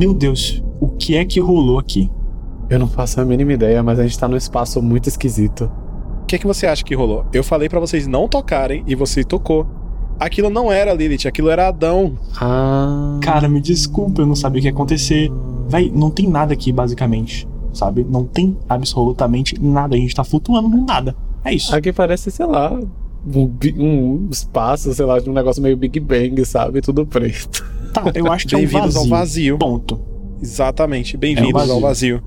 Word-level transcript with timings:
Meu 0.00 0.14
Deus, 0.14 0.64
o 0.80 0.88
que 0.88 1.14
é 1.14 1.26
que 1.26 1.38
rolou 1.38 1.78
aqui? 1.78 2.10
Eu 2.70 2.78
não 2.78 2.88
faço 2.88 3.20
a 3.20 3.24
mínima 3.26 3.52
ideia, 3.52 3.82
mas 3.82 3.98
a 3.98 4.02
gente 4.02 4.18
tá 4.18 4.26
num 4.26 4.36
espaço 4.38 4.80
muito 4.80 5.10
esquisito. 5.10 5.70
O 6.22 6.24
que 6.24 6.36
é 6.36 6.38
que 6.38 6.46
você 6.46 6.66
acha 6.66 6.82
que 6.82 6.94
rolou? 6.94 7.26
Eu 7.34 7.44
falei 7.44 7.68
para 7.68 7.78
vocês 7.78 8.06
não 8.06 8.26
tocarem 8.26 8.82
e 8.86 8.94
você 8.94 9.22
tocou. 9.22 9.66
Aquilo 10.18 10.48
não 10.48 10.72
era 10.72 10.94
Lilith, 10.94 11.28
aquilo 11.28 11.50
era 11.50 11.68
Adão. 11.68 12.16
Ah. 12.40 13.18
Cara, 13.20 13.46
me 13.46 13.60
desculpa, 13.60 14.22
eu 14.22 14.26
não 14.26 14.34
sabia 14.34 14.60
o 14.60 14.62
que 14.62 14.68
ia 14.68 14.72
acontecer. 14.72 15.30
Véi, 15.68 15.92
não 15.94 16.08
tem 16.08 16.26
nada 16.26 16.54
aqui, 16.54 16.72
basicamente. 16.72 17.46
Sabe? 17.70 18.02
Não 18.02 18.24
tem 18.24 18.56
absolutamente 18.66 19.62
nada. 19.62 19.96
A 19.96 19.98
gente 19.98 20.14
tá 20.14 20.24
flutuando 20.24 20.66
no 20.66 20.86
nada. 20.86 21.14
É 21.44 21.52
isso. 21.52 21.76
Aqui 21.76 21.92
parece, 21.92 22.30
sei 22.30 22.46
lá, 22.46 22.80
um, 23.26 23.50
um 23.76 24.28
espaço, 24.30 24.92
sei 24.94 25.04
lá, 25.04 25.18
de 25.18 25.28
um 25.28 25.32
negócio 25.32 25.62
meio 25.62 25.76
Big 25.76 25.98
Bang, 26.00 26.44
sabe? 26.44 26.80
Tudo 26.80 27.06
preto. 27.06 27.64
Tá, 27.92 28.04
eu 28.14 28.30
acho 28.30 28.46
que 28.46 28.54
é 28.54 28.58
um 28.58 28.60
Bem-vindos 28.60 28.94
vazio. 28.94 29.00
ao 29.00 29.18
vazio. 29.18 29.58
Ponto. 29.58 30.00
Exatamente. 30.42 31.14
É 31.14 31.16
um 31.16 31.20
Bem-vindos 31.20 31.52
vazio. 31.52 31.74
ao 31.74 31.80
vazio. 31.80 32.22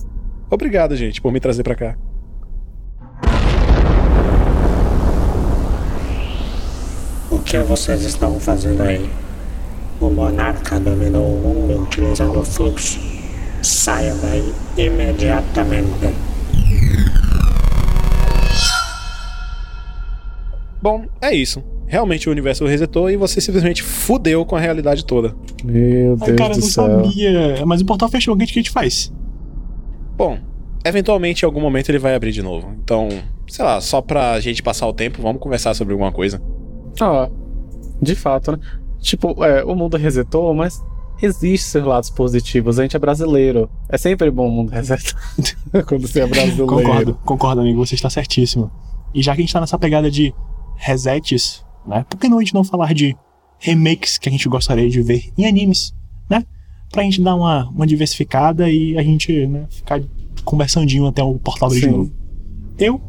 Obrigado, 0.49 0.95
gente, 0.95 1.21
por 1.21 1.31
me 1.31 1.39
trazer 1.39 1.63
pra 1.63 1.75
cá. 1.75 1.97
O 7.31 7.39
que 7.39 7.57
vocês 7.59 8.03
estão 8.03 8.39
fazendo 8.39 8.81
aí? 8.81 9.09
O 9.99 10.09
monarca 10.09 10.80
dominou 10.80 11.25
o 11.25 11.39
mundo 11.41 11.83
utilizando 11.83 12.39
o 12.39 12.44
fluxo. 12.44 13.00
Saia 13.61 14.13
daí 14.16 14.53
imediatamente. 14.78 16.13
Bom, 20.84 21.06
é 21.22 21.34
isso. 21.34 21.64
Realmente 21.88 22.28
o 22.28 22.31
universo 22.34 22.66
resetou 22.66 23.09
e 23.09 23.16
você 23.16 23.39
simplesmente 23.39 23.81
fudeu 23.81 24.45
com 24.45 24.58
a 24.58 24.59
realidade 24.59 25.06
toda. 25.06 25.34
Meu 25.64 26.17
Ai, 26.20 26.28
Deus 26.28 26.38
cara, 26.38 26.53
eu 26.53 26.58
do 26.58 26.62
não 26.62 26.70
céu. 26.70 27.03
sabia. 27.03 27.66
Mas 27.66 27.80
o 27.80 27.86
portal 27.86 28.09
fechou, 28.09 28.36
o 28.36 28.38
que 28.38 28.44
a 28.44 28.48
gente 28.48 28.70
faz? 28.70 29.09
Bom, 30.17 30.38
eventualmente 30.84 31.44
em 31.44 31.45
algum 31.45 31.62
momento 31.62 31.88
ele 31.88 32.00
vai 32.00 32.14
abrir 32.14 32.34
de 32.34 32.42
novo. 32.42 32.75
Então, 32.84 33.08
sei 33.48 33.64
lá, 33.64 33.80
só 33.80 34.02
pra 34.02 34.38
gente 34.42 34.62
passar 34.62 34.86
o 34.86 34.92
tempo, 34.92 35.22
vamos 35.22 35.42
conversar 35.42 35.73
sobre 35.73 35.94
alguma 35.94 36.12
coisa. 36.12 36.42
Ah, 37.00 37.30
de 38.02 38.14
fato, 38.14 38.52
né? 38.52 38.59
Tipo, 39.00 39.42
é, 39.45 39.64
o 39.64 39.73
mundo 39.73 39.95
resetou, 39.95 40.53
mas 40.53 40.84
existe 41.22 41.68
seus 41.68 41.86
lados 41.86 42.09
positivos. 42.09 42.78
A 42.78 42.84
gente 42.84 42.97
é 42.97 43.00
brasileiro. 43.00 43.70
É 43.88 43.97
sempre 43.97 44.30
bom 44.30 44.50
o 44.50 44.52
mundo 44.52 44.70
resetar 44.70 45.16
quando 45.88 46.06
você 46.06 46.20
é 46.20 46.28
brasileiro. 46.28 46.68
Concordo, 46.68 47.18
concordo, 47.23 47.62
amigo, 47.62 47.86
você 47.86 47.95
está 47.95 48.09
certíssimo. 48.09 48.70
E 49.14 49.23
já 49.23 49.34
que 49.34 49.40
a 49.40 49.44
gente 49.45 49.53
tá 49.53 49.62
nessa 49.62 49.80
pegada 49.80 50.12
de 50.12 50.34
resets, 50.84 51.64
né? 51.88 52.06
Por 52.09 52.17
que 52.17 52.28
não 52.28 52.38
a 52.38 52.42
gente 52.42 52.53
não 52.53 52.64
falar 52.64 52.94
de 52.94 53.16
remakes 53.58 54.17
que 54.17 54.28
a 54.28 54.31
gente 54.31 54.48
gostaria 54.50 54.90
de 54.90 55.02
ver 55.02 55.31
em 55.38 55.45
animes, 55.45 55.94
né? 56.30 56.45
Pra 56.92 57.03
gente 57.03 57.22
dar 57.22 57.36
uma, 57.36 57.70
uma 57.70 57.88
diversificada 57.88 58.70
e 58.70 58.98
a 58.98 59.02
gente 59.02 59.48
né, 59.48 59.66
ficar 59.70 60.02
conversandinho 60.44 61.08
até 61.08 61.23
o 61.23 61.40
portal 61.40 61.70
de 61.70 61.88
novo. 61.88 62.12
Eu 62.78 63.02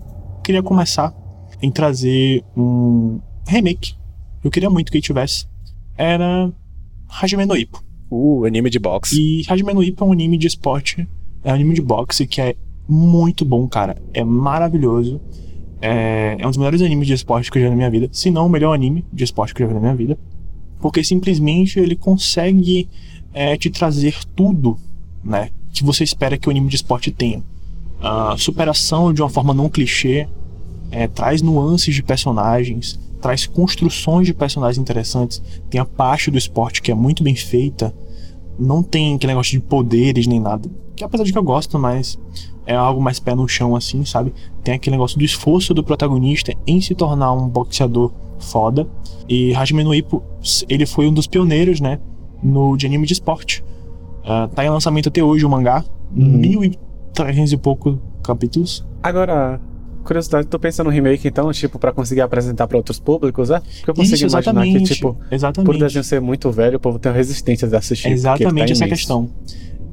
queria 0.43 0.63
começar 0.63 1.13
em 1.61 1.71
trazer 1.71 2.45
um 2.57 3.21
remake. 3.47 3.95
Eu 4.43 4.51
queria 4.51 4.71
muito 4.71 4.93
que 4.93 4.99
ele 4.99 5.03
tivesse. 5.03 5.47
Era 5.97 6.53
Hajime 7.09 7.45
no 7.45 7.57
Ippo. 7.57 7.83
Uh, 8.11 8.45
anime 8.45 8.71
de 8.71 8.79
boxe. 8.79 9.21
E 9.21 9.45
Hajime 9.49 9.75
no 9.75 9.83
Ippo 9.83 10.05
é 10.05 10.07
um 10.07 10.13
anime 10.13 10.39
de 10.39 10.47
esporte, 10.47 11.09
é 11.43 11.51
um 11.51 11.55
anime 11.55 11.75
de 11.75 11.83
boxe 11.83 12.27
que 12.27 12.41
é 12.41 12.55
muito 12.89 13.45
bom, 13.45 13.67
cara. 13.67 13.97
É 14.13 14.23
maravilhoso. 14.23 15.21
É, 15.81 16.37
é 16.39 16.47
um 16.47 16.51
dos 16.51 16.57
melhores 16.57 16.81
animes 16.81 17.07
de 17.07 17.15
esporte 17.15 17.51
que 17.51 17.59
eu 17.59 17.63
já 17.63 17.69
vi 17.69 17.71
na 17.73 17.77
minha 17.77 17.91
vida. 17.91 18.09
Se 18.13 18.31
não, 18.31 18.47
o 18.47 18.49
melhor 18.49 18.73
anime 18.73 19.05
de 19.13 19.25
esporte 19.25 19.55
que 19.55 19.63
eu 19.63 19.67
já 19.67 19.69
vi 19.69 19.75
na 19.75 19.81
minha 19.81 19.95
vida. 19.95 20.19
Porque 20.81 21.03
simplesmente 21.03 21.79
ele 21.79 21.97
consegue 21.97 22.89
é, 23.33 23.57
te 23.57 23.71
trazer 23.71 24.17
tudo, 24.37 24.79
né? 25.23 25.51
Que 25.73 25.83
você 25.83 26.05
espera 26.05 26.39
que 26.39 26.49
o 26.49 26.51
anime 26.51 26.69
de 26.69 26.77
esporte 26.77 27.11
tenha. 27.11 27.43
A 28.01 28.37
superação 28.37 29.13
de 29.13 29.23
uma 29.23 29.31
forma 29.31 29.55
não 29.55 29.69
clichê, 29.69 30.29
é, 30.91 31.09
traz 31.09 31.43
nuances 31.43 31.95
de 31.95 32.03
personagens, 32.03 33.01
traz 33.21 33.47
construções 33.47 34.27
de 34.27 34.35
personagens 34.35 34.79
interessantes. 34.79 35.43
Tem 35.71 35.81
a 35.81 35.85
parte 35.85 36.31
do 36.31 36.39
esporte 36.39 36.83
que 36.83 36.91
é 36.91 36.95
muito 36.95 37.23
bem 37.23 37.35
feita. 37.35 37.95
Não 38.59 38.83
tem 38.83 39.15
aquele 39.15 39.33
negócio 39.33 39.59
de 39.59 39.61
poderes 39.61 40.27
nem 40.27 40.39
nada. 40.39 40.71
Que 40.97 41.05
apesar 41.05 41.25
de 41.25 41.33
que 41.33 41.39
eu 41.39 41.43
gosto, 41.43 41.79
mas 41.79 42.19
é 42.67 42.75
algo 42.75 43.01
mais 43.01 43.19
pé 43.19 43.35
no 43.35 43.49
chão 43.49 43.75
assim, 43.75 44.05
sabe? 44.05 44.33
Tem 44.63 44.75
aquele 44.75 44.95
negócio 44.97 45.19
do 45.19 45.25
esforço 45.25 45.75
do 45.75 45.83
protagonista 45.83 46.53
em 46.67 46.81
se 46.81 46.95
tornar 46.95 47.33
um 47.33 47.49
boxeador 47.49 48.13
foda. 48.39 48.87
E 49.29 49.55
Hajime 49.55 49.83
no 49.83 49.95
Ippo, 49.95 50.23
ele 50.69 50.87
foi 50.87 51.07
um 51.07 51.13
dos 51.13 51.27
pioneiros, 51.27 51.81
né? 51.81 51.99
No, 52.43 52.77
de 52.77 52.87
anime 52.87 53.07
de 53.07 53.13
esporte. 53.15 53.65
Ah, 54.25 54.49
tá 54.55 54.65
em 54.65 54.71
lançamento 54.71 55.09
até 55.09 55.23
hoje 55.23 55.45
o 55.45 55.51
mangá. 55.51 55.85
Mil 56.13 56.65
e 56.65 56.79
trezentos 57.13 57.53
e 57.53 57.57
pouco 57.57 57.99
capítulos. 58.23 58.87
Agora, 59.03 59.61
curiosidade, 60.05 60.47
tô 60.47 60.59
pensando 60.59 60.87
no 60.87 60.93
remake 60.93 61.27
então, 61.27 61.51
tipo, 61.53 61.79
pra 61.79 61.93
conseguir 61.93 62.21
apresentar 62.21 62.67
pra 62.67 62.77
outros 62.77 62.99
públicos, 63.01 63.51
é? 63.51 63.61
Porque 63.61 63.91
eu 63.91 63.95
consigo 63.95 64.15
Isso, 64.17 64.27
imaginar 64.27 64.63
que, 64.65 64.83
tipo, 64.85 65.17
exatamente. 65.31 65.67
por 65.67 65.75
o 65.75 65.79
desenho 65.79 66.05
ser 66.05 66.21
muito 66.21 66.51
velho, 66.51 66.77
o 66.77 66.81
povo 66.81 66.99
tem 66.99 67.13
resistência 67.13 67.67
de 67.67 67.77
assistir. 67.77 68.07
É 68.07 68.11
porque 68.11 68.15
exatamente 68.21 68.67
tá 68.69 68.73
essa 68.73 68.85
a 68.85 68.87
imenso. 68.87 69.01
questão. 69.01 69.31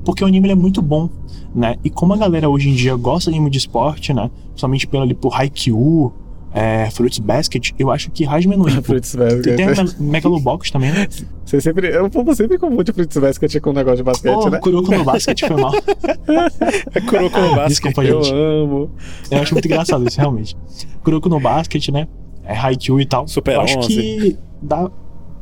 Porque 0.04 0.24
o 0.24 0.28
anime 0.28 0.50
é 0.50 0.56
muito 0.56 0.82
bom, 0.82 1.10
né? 1.54 1.76
E 1.84 1.90
como 1.90 2.14
a 2.14 2.18
galera 2.18 2.50
hoje 2.50 2.70
em 2.70 2.74
dia 2.74 2.96
gosta 2.96 3.30
de 3.30 3.38
anime 3.38 3.50
de 3.52 3.58
esporte, 3.60 4.14
né? 4.14 4.30
Principalmente 4.50 4.88
pelo 4.88 5.04
ali 5.04 5.14
por 5.14 5.34
Haikyuu, 5.40 6.12
é, 6.54 6.90
Fruits 6.92 7.20
Basket, 7.20 7.72
eu 7.80 7.90
acho 7.92 8.12
que 8.12 8.26
Hajime 8.26 8.58
no 8.58 8.68
Ippo. 8.68 8.82
Fruits 8.84 9.16
Basket. 9.16 9.56
Tem 9.56 9.66
a 9.66 9.84
Me- 9.84 9.96
Megalobox 10.12 10.70
também, 10.72 10.92
né? 10.92 11.08
Você 11.46 11.62
sempre, 11.62 11.98
o 11.98 12.10
povo 12.10 12.34
sempre 12.36 12.58
confunde 12.58 12.92
Fruits 12.92 13.18
Basket 13.18 13.60
com 13.62 13.70
um 13.70 13.74
negócio 13.74 13.98
de 13.98 14.04
basquete, 14.04 14.34
Pô, 14.34 14.50
né? 14.50 14.60
Kuroko 14.60 14.92
no 14.92 15.04
Basket 15.04 15.40
foi 15.48 15.56
mal. 15.62 15.72
É 16.94 17.02
Kuroko 17.02 17.40
no 17.40 17.50
Basket. 17.56 17.68
Desculpa, 17.70 18.04
Eu 18.04 18.22
gente. 18.24 18.34
amo. 18.36 18.90
Eu 19.30 19.42
acho 19.42 19.54
muito 19.54 19.66
engraçado 19.66 20.08
isso, 20.08 20.18
realmente. 20.20 20.56
Kuroko 21.04 21.30
no 21.30 21.40
Basket, 21.40 21.90
né? 21.90 22.08
É 22.44 22.56
Haikyuu 22.58 23.00
e 23.00 23.06
tal. 23.06 23.28
Super 23.28 23.56
eu 23.56 23.62
acho 23.62 23.78
11. 23.80 23.88
que 23.88 24.38
dá... 24.62 24.90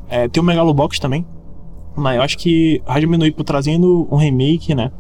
é, 0.10 0.28
tem 0.28 0.42
o 0.42 0.46
Megalobox 0.46 1.00
também. 1.00 1.26
Mas 1.96 2.16
eu 2.16 2.22
acho 2.22 2.38
que 2.38 2.82
Hajime 2.86 3.18
no 3.18 3.26
Ippo 3.26 3.44
trazendo 3.44 4.08
um 4.12 4.16
remake, 4.16 4.74
né? 4.74 4.92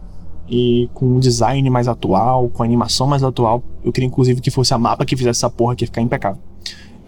E 0.47 0.89
com 0.93 1.05
um 1.05 1.19
design 1.19 1.69
mais 1.69 1.87
atual, 1.87 2.49
com 2.49 2.63
animação 2.63 3.07
mais 3.07 3.23
atual. 3.23 3.63
Eu 3.83 3.91
queria, 3.91 4.07
inclusive, 4.07 4.41
que 4.41 4.51
fosse 4.51 4.73
a 4.73 4.77
mapa 4.77 5.05
que 5.05 5.15
fizesse 5.15 5.39
essa 5.39 5.49
porra 5.49 5.75
que 5.75 5.85
ficar 5.85 6.01
impecável. 6.01 6.41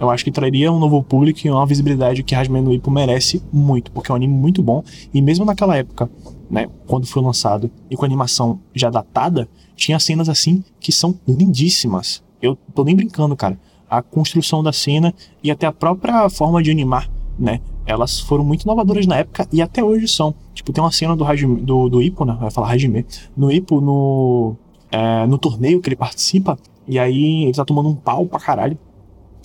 Eu 0.01 0.09
acho 0.09 0.23
que 0.23 0.31
traria 0.31 0.71
um 0.71 0.79
novo 0.79 1.03
público 1.03 1.39
e 1.45 1.49
uma 1.51 1.63
visibilidade 1.63 2.23
que 2.23 2.33
Hajime 2.33 2.59
no 2.59 2.73
Ippo 2.73 2.89
merece 2.89 3.39
muito, 3.53 3.91
porque 3.91 4.11
é 4.11 4.13
um 4.13 4.15
anime 4.15 4.33
muito 4.33 4.63
bom. 4.63 4.83
E 5.13 5.21
mesmo 5.21 5.45
naquela 5.45 5.77
época, 5.77 6.09
né, 6.49 6.67
quando 6.87 7.05
foi 7.05 7.21
lançado 7.21 7.69
e 7.87 7.95
com 7.95 8.03
a 8.03 8.07
animação 8.07 8.59
já 8.73 8.89
datada, 8.89 9.47
tinha 9.75 9.99
cenas 9.99 10.27
assim 10.27 10.63
que 10.79 10.91
são 10.91 11.13
lindíssimas. 11.27 12.23
Eu 12.41 12.57
tô 12.73 12.83
nem 12.83 12.95
brincando, 12.95 13.35
cara. 13.35 13.59
A 13.87 14.01
construção 14.01 14.63
da 14.63 14.73
cena 14.73 15.13
e 15.43 15.51
até 15.51 15.67
a 15.67 15.71
própria 15.71 16.27
forma 16.29 16.63
de 16.63 16.71
animar, 16.71 17.07
né? 17.37 17.61
Elas 17.85 18.19
foram 18.19 18.43
muito 18.43 18.63
inovadoras 18.63 19.05
na 19.07 19.17
época 19.17 19.47
e 19.51 19.61
até 19.61 19.83
hoje 19.83 20.07
são. 20.07 20.33
Tipo, 20.53 20.71
tem 20.71 20.83
uma 20.83 20.91
cena 20.91 21.15
do, 21.15 21.25
Hajime, 21.25 21.61
do, 21.61 21.89
do 21.89 22.01
Ippo, 22.01 22.23
né? 22.25 22.37
Vai 22.39 22.51
falar 22.51 22.69
Hajime. 22.71 23.05
No 23.35 23.51
Ippo, 23.51 23.81
no, 23.81 24.55
é, 24.91 25.25
no 25.25 25.37
torneio 25.37 25.81
que 25.81 25.89
ele 25.89 25.95
participa, 25.95 26.57
e 26.87 26.99
aí 26.99 27.43
ele 27.43 27.53
tá 27.53 27.65
tomando 27.65 27.89
um 27.89 27.95
pau 27.95 28.25
pra 28.25 28.39
caralho. 28.39 28.77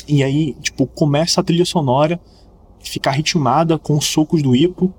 E 0.07 0.23
aí, 0.23 0.55
tipo, 0.61 0.87
começa 0.87 1.41
a 1.41 1.45
trilha 1.45 1.65
sonora 1.65 2.21
ficar 2.81 3.13
ritmada 3.13 3.79
com 3.79 3.97
os 3.97 4.05
socos 4.05 4.43
do 4.43 4.55
Ippo. 4.55 4.93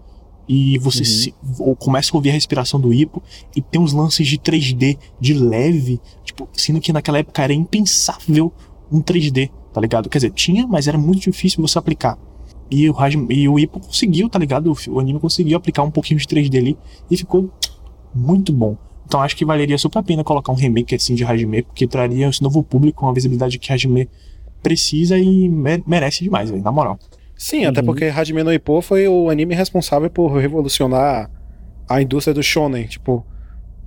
E 0.50 0.78
você 0.80 1.04
se- 1.06 1.36
ou 1.60 1.76
começa 1.76 2.10
a 2.14 2.16
ouvir 2.18 2.30
a 2.30 2.34
respiração 2.34 2.80
do 2.80 2.94
Ippo. 2.94 3.22
E 3.56 3.62
tem 3.62 3.80
uns 3.82 3.92
lances 3.94 4.28
de 4.28 4.38
3D 4.38 4.98
de 5.20 5.34
leve. 5.34 6.00
Tipo, 6.24 6.48
sendo 6.54 6.80
que 6.80 6.92
naquela 6.94 7.20
época 7.20 7.42
era 7.44 7.54
impensável 7.54 8.52
um 8.92 9.02
3D, 9.02 9.50
tá 9.74 9.82
ligado? 9.82 10.08
Quer 10.10 10.18
dizer, 10.20 10.32
tinha, 10.32 10.66
mas 10.66 10.88
era 10.88 10.98
muito 10.98 11.20
difícil 11.22 11.62
você 11.62 11.78
aplicar. 11.78 12.18
E 12.70 12.90
o, 12.90 13.00
Hajime- 13.00 13.34
e 13.34 13.48
o 13.48 13.58
Ippo 13.58 13.80
conseguiu, 13.80 14.30
tá 14.30 14.38
ligado? 14.38 14.76
O, 14.90 15.00
anime 15.00 15.20
conseguiu 15.20 15.58
aplicar 15.58 15.84
um 15.84 15.92
pouquinho 15.92 16.20
de 16.20 16.26
3D 16.28 16.58
ali. 16.58 16.78
E 17.10 17.16
ficou 17.18 17.50
muito 18.14 18.52
bom. 18.52 18.78
Então 19.06 19.22
acho 19.22 19.36
que 19.38 19.46
valeria 19.46 19.78
super 19.78 20.00
a 20.00 20.04
pena 20.04 20.24
colocar 20.24 20.52
um 20.52 20.56
remake 20.56 20.94
assim 20.96 21.16
de 21.16 21.24
Hajime, 21.24 21.64
porque 21.64 21.88
traria 21.88 22.28
esse 22.28 22.42
novo 22.42 22.62
público 22.62 23.06
uma 23.06 23.14
visibilidade 23.14 23.58
que 23.58 23.72
Hajime 23.72 24.10
precisa 24.62 25.18
e 25.18 25.48
me- 25.48 25.84
merece 25.88 26.24
demais, 26.24 26.50
velho, 26.50 26.62
na 26.62 26.72
moral. 26.72 27.00
Sim, 27.38 27.66
até 27.66 27.82
porque 27.82 28.06
Hajime 28.06 28.44
no 28.44 28.52
Ippo 28.52 28.82
foi 28.82 29.08
o 29.08 29.30
anime 29.30 29.56
responsável 29.56 30.10
por 30.10 30.28
revolucionar 30.36 31.30
a 31.88 32.02
indústria 32.02 32.34
do 32.34 32.44
shonen. 32.44 32.86
Tipo, 32.88 33.26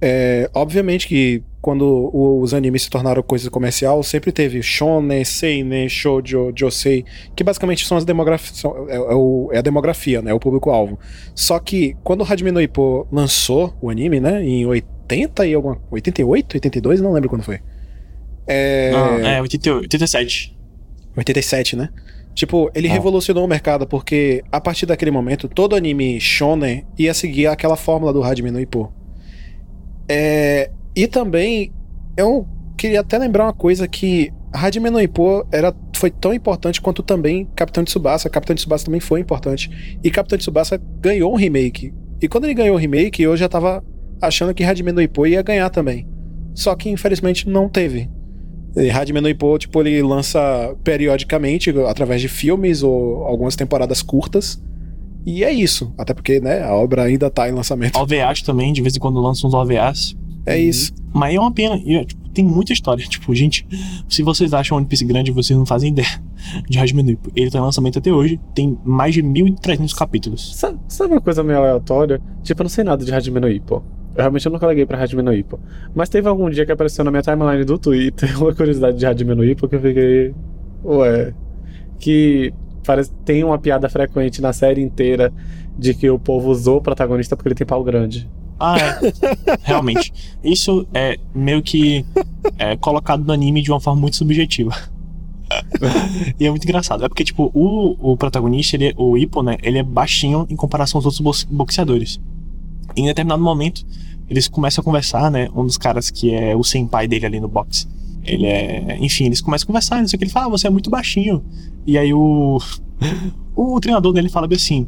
é, 0.01 0.51
obviamente 0.55 1.07
que 1.07 1.43
quando 1.61 2.11
os 2.15 2.55
animes 2.55 2.83
se 2.85 2.91
tornaram 2.91 3.23
coisa 3.23 3.51
comercial, 3.51 4.03
sempre 4.03 4.33
teve 4.33 4.63
shonen, 4.63 5.23
seinen, 5.25 5.89
shoujo, 5.91 6.53
josei, 6.57 7.05
que 7.37 7.45
basicamente 7.45 7.87
são 7.87 7.99
as 7.99 8.05
demografias, 8.05 8.65
é, 8.65 8.97
é 8.97 9.57
é 9.57 9.59
a 9.59 9.63
demografia, 9.63 10.23
né, 10.23 10.33
o 10.33 10.41
público-alvo. 10.41 10.99
Só 11.35 11.59
que 11.59 11.97
quando 12.03 12.23
o 12.23 12.25
Hajime 12.25 12.51
no 12.51 12.63
Ippo 12.63 13.07
lançou 13.13 13.75
o 13.81 13.91
anime, 13.91 14.21
né, 14.21 14.43
em 14.43 14.65
80 14.65 15.47
e 15.47 15.53
alguma 15.53 15.79
88, 15.91 16.55
82, 16.55 17.01
não 17.03 17.13
lembro 17.13 17.29
quando 17.29 17.43
foi. 17.43 17.61
É, 18.47 18.93
Ah, 18.95 19.29
é, 19.29 19.43
88, 19.43 19.83
87. 19.83 20.57
87, 21.17 21.77
né? 21.77 21.91
Tipo, 22.35 22.71
ele 22.75 22.89
Ah. 22.89 22.93
revolucionou 22.93 23.45
o 23.45 23.49
mercado 23.49 23.87
porque 23.87 24.43
a 24.51 24.61
partir 24.61 24.87
daquele 24.87 25.11
momento 25.11 25.47
todo 25.49 25.77
anime 25.77 26.19
shonen 26.21 26.87
ia 26.99 27.13
seguir 27.13 27.49
aquela 27.49 27.77
fórmula 27.77 28.13
do 28.13 28.23
Hajime 28.25 28.51
no 28.51 28.61
Ippo. 28.61 28.91
É, 30.13 30.69
e 30.97 31.07
também 31.07 31.73
eu 32.17 32.45
queria 32.77 33.01
até 33.01 33.17
lembrar 33.17 33.45
uma 33.45 33.53
coisa 33.53 33.87
que 33.87 34.33
Hajime 34.53 34.91
no 34.91 34.99
era 35.53 35.73
foi 35.95 36.11
tão 36.11 36.35
importante 36.35 36.81
quanto 36.81 37.01
também 37.01 37.49
Capitão 37.55 37.85
de 37.85 37.91
Tsubasa. 37.91 38.29
Capitão 38.29 38.55
de 38.55 38.63
Tsubasa 38.63 38.87
também 38.87 39.01
foi 39.01 39.21
importante. 39.21 39.99
E 40.03 40.11
Capitão 40.11 40.37
de 40.37 40.43
Tsubasa 40.43 40.81
ganhou 41.01 41.33
um 41.33 41.37
remake. 41.37 41.95
E 42.21 42.27
quando 42.27 42.45
ele 42.45 42.55
ganhou 42.55 42.75
o 42.75 42.79
remake, 42.79 43.23
eu 43.23 43.37
já 43.37 43.49
tava 43.49 43.85
achando 44.21 44.53
que 44.53 44.65
Hajime 44.65 44.91
no 44.91 45.01
ia 45.29 45.43
ganhar 45.43 45.71
também. 45.71 46.09
Só 46.57 46.75
que 46.75 46.91
infelizmente 46.91 47.49
não 47.49 47.69
teve. 47.69 48.11
Hajime 48.93 49.21
no 49.21 49.29
tipo, 49.59 49.81
ele 49.81 50.03
lança 50.03 50.75
periodicamente 50.83 51.71
através 51.89 52.21
de 52.21 52.27
filmes 52.27 52.83
ou 52.83 53.23
algumas 53.23 53.55
temporadas 53.55 54.03
curtas. 54.03 54.61
E 55.25 55.45
é 55.45 55.53
isso. 55.53 55.93
Até 55.99 56.15
porque, 56.15 56.41
né, 56.41 56.63
a 56.63 56.75
obra 56.75 57.05
ainda 57.05 57.31
tá 57.31 57.49
em 57.49 57.53
lançamento. 57.53 57.97
OVAs 57.97 58.43
também, 58.43 58.73
de 58.73 58.83
vez 58.83 58.97
em 58.97 58.99
quando 58.99 59.21
lançam 59.21 59.49
uns 59.49 59.55
OVAs. 59.55 60.17
É 60.47 60.59
isso. 60.59 60.93
Mas 61.13 61.35
é 61.35 61.41
uma 61.41 61.53
pena. 61.53 61.77
E, 61.77 62.05
tipo, 62.05 62.21
tem 62.31 62.45
muita 62.45 62.73
história. 62.73 63.05
Tipo, 63.07 63.35
gente, 63.35 63.67
se 64.09 64.23
vocês 64.23 64.55
acham 64.55 64.79
One 64.79 64.87
Piece 64.87 65.05
grande, 65.05 65.31
vocês 65.31 65.59
não 65.59 65.67
fazem 65.67 65.91
ideia 65.91 66.09
de 66.69 66.79
Hajime 66.79 67.03
no. 67.03 67.19
Ele 67.37 67.51
tá 67.51 67.59
em 67.59 67.63
lançamento 67.63 67.99
até 67.99 68.13
hoje. 68.13 68.41
Tem 68.55 68.79
mais 68.85 69.15
de 69.15 69.23
1.300 69.23 69.95
capítulos. 69.95 70.57
Sabe, 70.57 70.79
sabe 70.89 71.13
uma 71.13 71.21
coisa 71.21 71.43
meio 71.43 71.59
aleatória? 71.59 72.21
Tipo, 72.43 72.63
eu 72.63 72.65
não 72.65 72.71
sei 72.71 72.85
nada 72.85 73.05
de 73.05 73.13
Hajime 73.13 73.41
no 73.41 73.49
Ippo. 73.49 73.85
Eu 74.15 74.23
realmente 74.23 74.49
nunca 74.49 74.67
liguei 74.67 74.87
pra 74.87 74.99
Hajime 74.99 75.23
no 75.23 75.33
Ippo. 75.33 75.61
Mas 75.95 76.09
teve 76.09 76.29
algum 76.29 76.49
dia 76.49 76.65
que 76.65 76.73
apareceu 76.73 77.05
na 77.05 77.11
minha 77.11 77.23
timeline 77.23 77.65
do 77.65 77.79
Twitter 77.79 78.37
uma 78.41 78.55
curiosidade 78.55 78.99
de 78.99 79.07
Hajime 79.07 79.35
no 79.35 79.45
Ippo 79.45 79.69
que 79.69 79.77
eu 79.77 79.81
fiquei... 79.81 80.35
Ué... 80.85 81.35
Que 81.99 82.55
parece, 82.85 83.11
tem 83.25 83.45
uma 83.45 83.59
piada 83.59 83.89
frequente 83.89 84.41
na 84.43 84.53
série 84.53 84.81
inteira 84.83 85.33
de 85.79 85.95
que 85.95 86.09
o 86.11 86.19
povo 86.19 86.51
usou 86.51 86.79
o 86.79 86.83
protagonista 86.83 87.37
porque 87.37 87.49
ele 87.49 87.55
tem 87.55 87.67
pau 87.67 87.83
grande. 87.83 88.29
Ah, 88.59 88.77
é. 88.79 89.01
Realmente. 89.63 90.13
Isso 90.45 90.87
é 90.93 91.19
meio 91.35 91.63
que 91.63 92.05
é, 92.59 92.77
colocado 92.77 93.25
no 93.25 93.33
anime 93.33 93.63
de 93.63 93.71
uma 93.71 93.81
forma 93.81 94.01
muito 94.01 94.17
subjetiva. 94.17 94.75
e 96.39 96.47
é 96.47 96.51
muito 96.51 96.65
engraçado. 96.65 97.05
É 97.05 97.09
porque, 97.09 97.25
tipo, 97.25 97.51
o, 97.55 98.13
o 98.13 98.17
protagonista, 98.17 98.77
ele, 98.77 98.89
é- 98.89 98.95
o 98.97 99.17
Ippo, 99.17 99.43
né? 99.43 99.57
Ele 99.63 99.79
é 99.79 99.83
baixinho 99.83 100.47
em 100.49 100.57
comparação 100.57 100.99
aos 100.99 101.07
outros 101.07 101.21
box- 101.21 101.45
boxeadores. 101.51 102.21
Em 102.97 103.07
determinado 103.07 103.43
momento, 103.43 103.85
eles 104.29 104.47
começam 104.49 104.83
a 104.83 104.85
conversar, 104.85 105.31
né? 105.31 105.49
Um 105.55 105.65
dos 105.65 105.79
caras 105.79 106.11
que 106.11 106.33
é 106.35 106.55
o 106.55 106.63
senpai 106.63 107.09
dele 107.09 107.27
ali 107.27 107.41
no 107.41 107.49
boxe. 107.49 107.89
Ele 108.25 108.47
é. 108.47 108.97
Enfim, 109.01 109.27
eles 109.27 109.41
começam 109.41 109.65
a 109.65 109.67
conversar, 109.69 110.01
não 110.01 110.09
sei 110.09 110.17
o 110.17 110.19
que. 110.19 110.25
Ele 110.25 110.33
fala, 110.33 110.47
ah, 110.47 110.51
você 110.51 110.67
é 110.67 110.71
muito 110.71 110.91
baixinho. 110.91 111.45
E 111.87 111.97
aí 111.99 112.13
o. 112.13 112.59
O 113.57 113.79
treinador 113.79 114.13
dele 114.15 114.29
fala 114.31 114.47
bem 114.47 114.57
assim: 114.57 114.87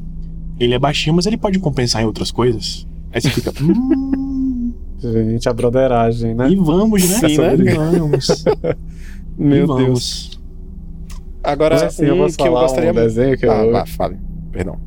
ele 0.59 0.73
é 0.73 0.79
baixinho, 0.79 1.15
mas 1.15 1.27
ele 1.27 1.37
pode 1.37 1.59
compensar 1.59 2.01
em 2.01 2.07
outras 2.07 2.31
coisas. 2.31 2.87
Aí 3.13 3.21
você 3.21 3.29
fica. 3.29 3.53
Hum, 3.63 4.73
Gente, 4.99 5.49
a 5.49 5.53
broderagem, 5.53 6.35
né? 6.35 6.49
e 6.49 6.57
vamos, 6.57 7.03
né? 7.11 7.29
Sim, 7.29 7.39
né? 7.39 7.55
E 7.57 7.75
vamos. 7.75 8.45
Meu 9.37 9.65
e 9.65 9.67
Deus. 9.67 9.69
vamos. 9.69 10.41
Agora, 11.43 11.75
Mas 11.75 11.83
assim, 11.83 12.05
eu 12.07 12.15
um 12.15 12.19
posso 12.19 12.37
que 12.39 12.47
eu 12.47 12.53
gostaria 12.53 12.91
um 12.93 12.95
desenho 12.95 13.37
que 13.37 13.47
Ah, 13.47 13.65
eu... 13.65 13.73
vá, 13.73 13.85
fale. 13.85 14.17
Perdão. 14.53 14.79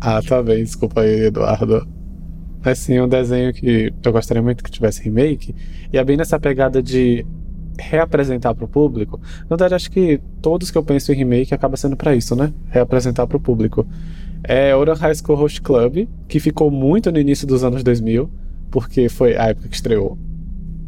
Ah, 0.00 0.22
tá 0.22 0.40
bem, 0.42 0.62
desculpa 0.62 1.00
aí, 1.00 1.26
Eduardo. 1.26 1.86
Assim, 2.64 3.00
um 3.00 3.08
desenho 3.08 3.52
que 3.52 3.92
eu 4.04 4.12
gostaria 4.12 4.42
muito 4.42 4.62
que 4.62 4.70
tivesse 4.70 5.02
remake, 5.02 5.54
e 5.92 5.98
é 5.98 6.04
bem 6.04 6.16
nessa 6.16 6.38
pegada 6.38 6.82
de 6.82 7.26
reapresentar 7.78 8.54
pro 8.54 8.68
público. 8.68 9.20
Na 9.42 9.56
verdade, 9.56 9.74
acho 9.74 9.90
que 9.90 10.20
todos 10.40 10.70
que 10.70 10.78
eu 10.78 10.82
penso 10.82 11.12
em 11.12 11.16
remake 11.16 11.54
acaba 11.54 11.76
sendo 11.76 11.96
pra 11.96 12.14
isso, 12.14 12.34
né? 12.34 12.52
Reapresentar 12.70 13.26
pro 13.26 13.40
público. 13.40 13.86
É 14.44 14.74
Oran 14.74 14.94
High 14.94 15.14
School 15.14 15.38
Host 15.38 15.60
Club, 15.60 16.08
que 16.28 16.38
ficou 16.38 16.70
muito 16.70 17.10
no 17.10 17.18
início 17.18 17.46
dos 17.46 17.64
anos 17.64 17.82
2000, 17.82 18.30
porque 18.70 19.08
foi 19.08 19.36
a 19.36 19.46
época 19.46 19.68
que 19.68 19.74
estreou. 19.74 20.18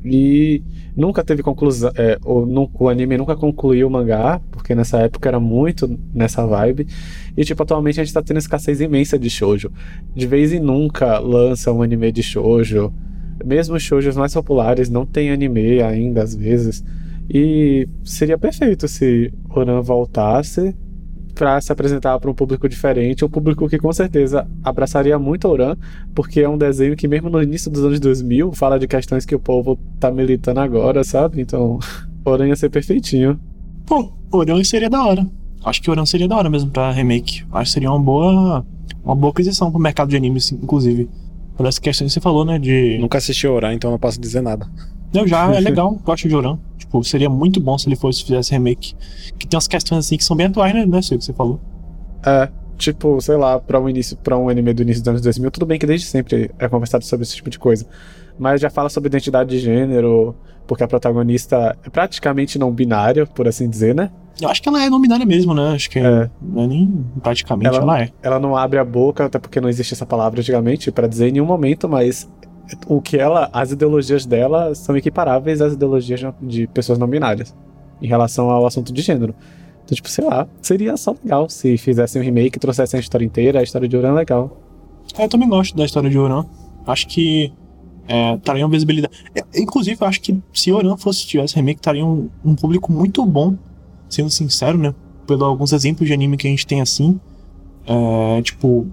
E 0.05 0.63
nunca 0.97 1.25
teve 1.25 1.43
conclusão. 1.43 1.91
é, 1.97 2.19
o, 2.25 2.69
o 2.79 2.89
anime 2.89 3.17
nunca 3.17 3.37
concluiu 3.37 3.89
o 3.89 3.91
mangá, 3.91 4.41
porque 4.51 4.75
nessa 4.75 4.99
época 4.99 5.29
era 5.29 5.41
muito 5.41 5.99
nessa 6.15 6.47
vibe. 6.47 6.87
E, 7.37 7.45
tipo, 7.45 7.63
atualmente 7.63 8.01
a 8.01 8.05
gente 8.05 8.15
tá 8.15 8.23
tendo 8.23 8.39
escassez 8.39 8.81
imensa 8.81 9.19
de 9.19 9.29
shoujo. 9.29 9.71
De 10.15 10.27
vez 10.27 10.53
em 10.53 10.61
nunca 10.61 11.19
lança 11.19 11.73
um 11.73 11.83
anime 11.83 12.13
de 12.13 12.23
shoujo. 12.23 12.93
Mesmo 13.45 13.77
os 13.77 13.83
shoujos 13.83 14.17
mais 14.17 14.35
populares 14.35 14.89
não 14.89 15.07
tem 15.07 15.31
anime 15.31 15.83
ainda, 15.83 16.23
às 16.23 16.35
vezes. 16.35 16.85
E 17.29 17.89
seria 18.05 18.39
perfeito 18.39 18.89
se 18.89 19.33
Oran 19.51 19.83
voltasse 19.83 20.75
pra 21.35 21.61
se 21.61 21.71
apresentar 21.71 22.19
para 22.19 22.31
um 22.31 22.35
público 22.35 22.69
diferente, 22.69 23.25
um 23.25 23.29
público 23.29 23.69
que 23.69 23.79
com 23.79 23.93
certeza 23.93 24.49
abraçaria 24.65 25.17
muito 25.19 25.47
Oran, 25.47 25.77
porque 26.13 26.41
é 26.41 26.49
um 26.49 26.59
desenho 26.59 26.97
que 26.97 27.07
mesmo 27.07 27.31
no 27.31 27.41
início 27.41 27.71
dos 27.71 27.85
anos 27.85 28.01
2000 28.01 28.53
fala 28.53 28.79
de 28.79 28.89
questões 28.89 29.25
que 29.25 29.37
o 29.37 29.39
povo 29.39 29.79
tá 30.01 30.11
militando 30.11 30.59
agora, 30.59 31.05
sabe? 31.05 31.41
Então, 31.41 31.79
Oran 32.25 32.49
ia 32.49 32.57
ser 32.57 32.71
perfeitinho. 32.71 33.39
Pô, 33.87 34.13
Oran 34.33 34.63
seria 34.65 34.91
da 34.91 35.05
hora. 35.05 35.25
Acho 35.65 35.81
que 35.81 35.91
Oran 35.91 36.07
seria 36.07 36.27
da 36.27 36.37
hora 36.37 36.51
mesmo 36.51 36.71
pra 36.71 36.91
remake. 36.91 37.45
Acho 37.53 37.71
que 37.71 37.75
seria 37.75 37.91
uma 37.91 38.01
boa. 38.01 38.67
Uma 39.05 39.15
boa 39.15 39.31
aquisição 39.31 39.71
pro 39.71 39.81
mercado 39.81 40.09
de 40.11 40.17
animes, 40.17 40.51
inclusive. 40.53 41.09
Por 41.59 41.67
essa 41.67 41.81
questão 41.81 42.07
que 42.07 42.13
você 42.13 42.21
falou, 42.21 42.45
né? 42.45 42.57
De. 42.57 42.99
Nunca 43.01 43.19
assisti 43.19 43.45
Oran, 43.49 43.75
então 43.75 43.91
não 43.91 43.99
posso 43.99 44.21
dizer 44.21 44.41
nada. 44.41 44.65
Eu 45.13 45.27
já, 45.27 45.53
é 45.53 45.59
legal, 45.61 45.99
gosto 46.05 46.29
de 46.29 46.37
Oran. 46.37 46.57
Tipo, 46.79 47.03
seria 47.03 47.29
muito 47.29 47.61
bom 47.61 47.77
se 47.77 47.89
ele 47.89 47.97
fosse 47.97 48.25
fizesse 48.25 48.53
remake. 48.53 48.95
Que 49.37 49.45
tem 49.45 49.57
umas 49.57 49.67
questões 49.67 50.07
assim 50.07 50.17
que 50.17 50.23
são 50.23 50.37
bem 50.37 50.47
atuais, 50.47 50.73
né? 50.73 50.87
Né, 50.87 51.03
Silvio, 51.03 51.19
que 51.19 51.25
você 51.25 51.33
falou. 51.33 51.61
É, 52.25 52.49
tipo, 52.77 53.21
sei 53.21 53.37
lá, 53.37 53.59
pra 53.59 53.81
um, 53.81 53.89
início, 53.89 54.17
pra 54.19 54.39
um 54.39 54.49
anime 54.49 54.73
do 54.73 54.83
início 54.83 55.03
dos 55.03 55.09
anos 55.09 55.21
2000, 55.21 55.51
tudo 55.51 55.67
bem 55.67 55.81
que 55.81 55.87
desde 55.87 56.07
sempre 56.07 56.49
é 56.61 56.69
conversado 56.69 57.05
sobre 57.05 57.25
esse 57.25 57.35
tipo 57.35 57.51
de 57.51 57.59
coisa. 57.59 57.85
Mas 58.39 58.61
já 58.61 58.71
fala 58.71 58.89
sobre 58.89 59.09
identidade 59.09 59.51
de 59.51 59.59
gênero, 59.59 60.37
porque 60.65 60.85
a 60.85 60.87
protagonista 60.87 61.77
é 61.85 61.91
praticamente 61.91 62.57
não 62.57 62.71
binária, 62.71 63.27
por 63.27 63.49
assim 63.49 63.69
dizer, 63.69 63.97
né? 63.97 64.13
Eu 64.41 64.49
acho 64.49 64.63
que 64.63 64.69
ela 64.69 64.85
é 64.85 64.89
não 64.89 65.01
binária 65.01 65.27
mesmo, 65.27 65.53
né? 65.53 65.71
Acho 65.75 65.91
que 65.91 65.99
É. 65.99 66.31
não 66.41 66.63
é 66.63 66.67
nem 66.67 67.05
praticamente, 67.23 67.67
Ela- 67.69 67.79
ela, 67.79 68.03
é. 68.03 68.11
Ela 68.23 68.39
não 68.39 68.57
abre 68.57 68.79
a 68.79 68.85
boca, 68.85 69.25
até 69.25 69.39
porque 69.39 69.61
não 69.61 69.69
existe 69.69 69.95
essa 69.95 70.07
palavra 70.07 70.41
antigamente, 70.41 70.93
pra 70.93 71.07
dizer 71.09 71.29
em 71.29 71.33
nenhum 71.33 71.47
momento, 71.47 71.89
mas 71.89 72.29
o 72.87 73.01
que 73.01 73.17
ela, 73.17 73.49
as 73.53 73.73
ideologias 73.73 74.25
dela 74.27 74.75
são 74.75 74.97
equiparáveis 74.97 75.61
às 75.61 75.73
ideologias 75.73 76.21
de- 76.41 76.67
pessoas 76.69 76.99
não 76.99 77.09
binárias 77.09 77.55
em 78.01 78.07
relação 78.07 78.49
ao 78.51 78.65
assunto 78.67 78.93
de 78.93 79.03
gênero. 79.03 79.35
Então, 79.85 79.97
tipo, 79.97 80.09
sei 80.09 80.25
lá, 80.25 80.47
seria 80.63 80.97
só 80.97 81.17
legal 81.25 81.49
se 81.49 81.77
fizessem 81.79 82.21
um 82.23 82.25
remake, 82.25 82.59
trouxessem 82.59 82.99
a 82.99 83.01
história 83.01 83.25
inteira, 83.25 83.59
a 83.59 83.63
história 83.63 83.89
de 83.89 83.97
Oran 83.97 84.11
é 84.11 84.13
legal. 84.13 84.57
É, 85.19 85.25
Eu 85.25 85.29
também 85.29 85.49
gosto 85.49 85.75
da 85.77 85.85
história 85.85 86.09
de 86.11 86.19
Oran. 86.19 86.45
Acho 86.87 87.09
que 87.09 87.53
é, 88.07 88.37
traria 88.39 88.65
uma 88.65 88.71
visibilidade. 88.71 89.15
É, 89.35 89.43
inclusive, 89.61 89.97
eu 90.01 90.07
acho 90.07 90.21
que 90.21 90.39
se 90.53 90.71
Oran 90.71 90.97
fosse 90.97 91.27
tivesse 91.27 91.57
remake, 91.57 91.81
traria 91.81 92.05
um, 92.07 92.29
um 92.45 92.55
público 92.55 92.93
muito 92.93 93.25
bom, 93.25 93.57
sendo 94.09 94.31
sincero, 94.31 94.79
né? 94.79 94.95
Pelo 95.27 95.45
alguns 95.45 95.73
exemplos 95.73 96.07
de 96.07 96.15
anime 96.15 96.37
que 96.37 96.47
a 96.47 96.51
gente 96.51 96.67
tem 96.67 96.81
assim. 96.81 97.21
É, 97.87 98.43
tipo, 98.43 98.87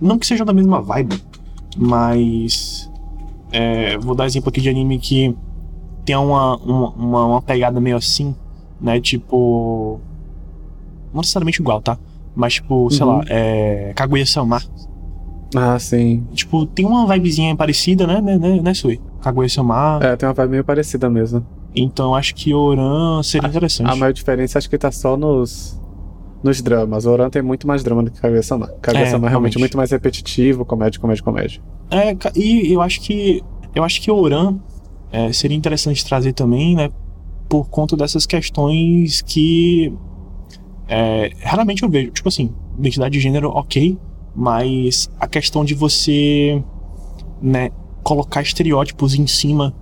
não 0.00 0.18
que 0.18 0.26
sejam 0.26 0.46
da 0.46 0.52
mesma 0.52 0.80
vibe, 0.80 1.20
mas. 1.76 2.90
é, 3.52 3.96
vou 3.98 4.14
dar 4.14 4.26
exemplo 4.26 4.48
aqui 4.50 4.60
de 4.60 4.68
anime 4.68 4.98
que 4.98 5.34
tem 6.04 6.16
uma, 6.16 6.56
uma, 6.56 7.24
uma, 7.26 7.42
pegada 7.42 7.80
meio 7.80 7.96
assim, 7.96 8.34
né? 8.80 9.00
Tipo. 9.00 10.00
Não 11.12 11.20
necessariamente 11.20 11.60
igual, 11.60 11.80
tá? 11.80 11.98
Mas, 12.34 12.54
tipo, 12.54 12.90
sei 12.90 13.04
Uhum. 13.04 13.16
lá, 13.18 13.24
é. 13.28 13.92
Kaguya-sama. 13.96 14.60
Ah, 15.56 15.78
sim. 15.78 16.26
Tipo, 16.34 16.66
tem 16.66 16.84
uma 16.84 17.06
vibezinha 17.06 17.56
parecida, 17.56 18.06
né, 18.06 18.20
né, 18.20 18.36
né, 18.36 18.60
né 18.60 18.74
Sui? 18.74 19.00
Kaguya-sama. 19.22 19.98
É, 20.02 20.14
tem 20.14 20.28
uma 20.28 20.34
vibe 20.34 20.50
meio 20.50 20.64
parecida 20.64 21.08
mesmo. 21.08 21.44
Então 21.74 22.14
acho 22.14 22.34
que 22.34 22.54
Oran 22.54 23.22
seria 23.22 23.48
interessante. 23.48 23.90
A 23.90 23.96
maior 23.96 24.12
diferença 24.12 24.58
acho 24.58 24.68
que 24.68 24.78
tá 24.78 24.90
só 24.90 25.16
nos, 25.16 25.80
nos 26.42 26.62
dramas. 26.62 27.06
Oran 27.06 27.30
tem 27.30 27.42
muito 27.42 27.66
mais 27.66 27.82
drama 27.82 28.02
do 28.02 28.10
que 28.10 28.20
Kaguya-sama. 28.20 28.68
Kaguya-sama 28.80 29.26
é 29.26 29.30
realmente 29.30 29.30
realmente. 29.30 29.58
muito 29.58 29.76
mais 29.76 29.90
repetitivo, 29.90 30.64
comédia, 30.64 31.00
comédia, 31.00 31.22
comédia. 31.22 31.62
É, 31.90 32.16
e 32.36 32.72
eu 32.72 32.80
acho 32.80 33.00
que. 33.00 33.42
Eu 33.74 33.84
acho 33.84 34.00
que 34.00 34.10
Oran 34.10 34.58
é, 35.12 35.32
seria 35.32 35.56
interessante 35.56 36.04
trazer 36.04 36.32
também, 36.32 36.74
né? 36.74 36.90
Por 37.48 37.68
conta 37.68 37.96
dessas 37.96 38.26
questões 38.26 39.22
que. 39.22 39.92
é, 40.88 41.32
raramente 41.42 41.82
eu 41.82 41.88
vejo. 41.88 42.10
Tipo 42.10 42.28
assim, 42.28 42.54
identidade 42.78 43.12
de 43.12 43.20
gênero, 43.20 43.50
ok. 43.50 43.98
Mas 44.34 45.10
a 45.18 45.26
questão 45.26 45.64
de 45.64 45.74
você. 45.74 46.62
né, 47.42 47.70
colocar 48.02 48.40
estereótipos 48.40 49.14
em 49.14 49.26
cima 49.26 49.74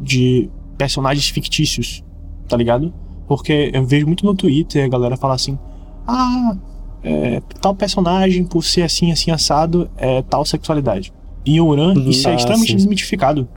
de 0.00 0.50
personagens 0.76 1.28
fictícios, 1.28 2.02
tá 2.48 2.56
ligado? 2.56 2.92
Porque 3.28 3.70
eu 3.72 3.84
vejo 3.84 4.06
muito 4.06 4.24
no 4.24 4.34
Twitter 4.34 4.84
a 4.84 4.88
galera 4.88 5.16
falar 5.16 5.34
assim: 5.34 5.58
ah, 6.06 6.56
é, 7.02 7.40
tal 7.60 7.74
personagem, 7.74 8.44
por 8.44 8.62
ser 8.62 8.82
assim, 8.82 9.10
assim, 9.12 9.30
assado, 9.30 9.90
é 9.96 10.22
tal 10.22 10.44
sexualidade. 10.44 11.12
Em 11.44 11.60
Oran, 11.60 11.94
Uhum. 11.94 12.08
isso 12.10 12.28
é 12.28 12.32
Ah, 12.32 12.34
extremamente 12.36 12.70
sim. 12.70 12.76
desmitificado. 12.76 13.48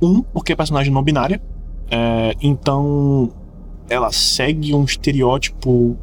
Um, 0.00 0.22
porque 0.22 0.52
é 0.52 0.56
personagem 0.56 0.92
não 0.92 1.02
binária, 1.02 1.40
é, 1.90 2.34
então 2.40 3.30
ela 3.90 4.12
segue 4.12 4.74
um 4.74 4.84
estereótipo, 4.84 5.96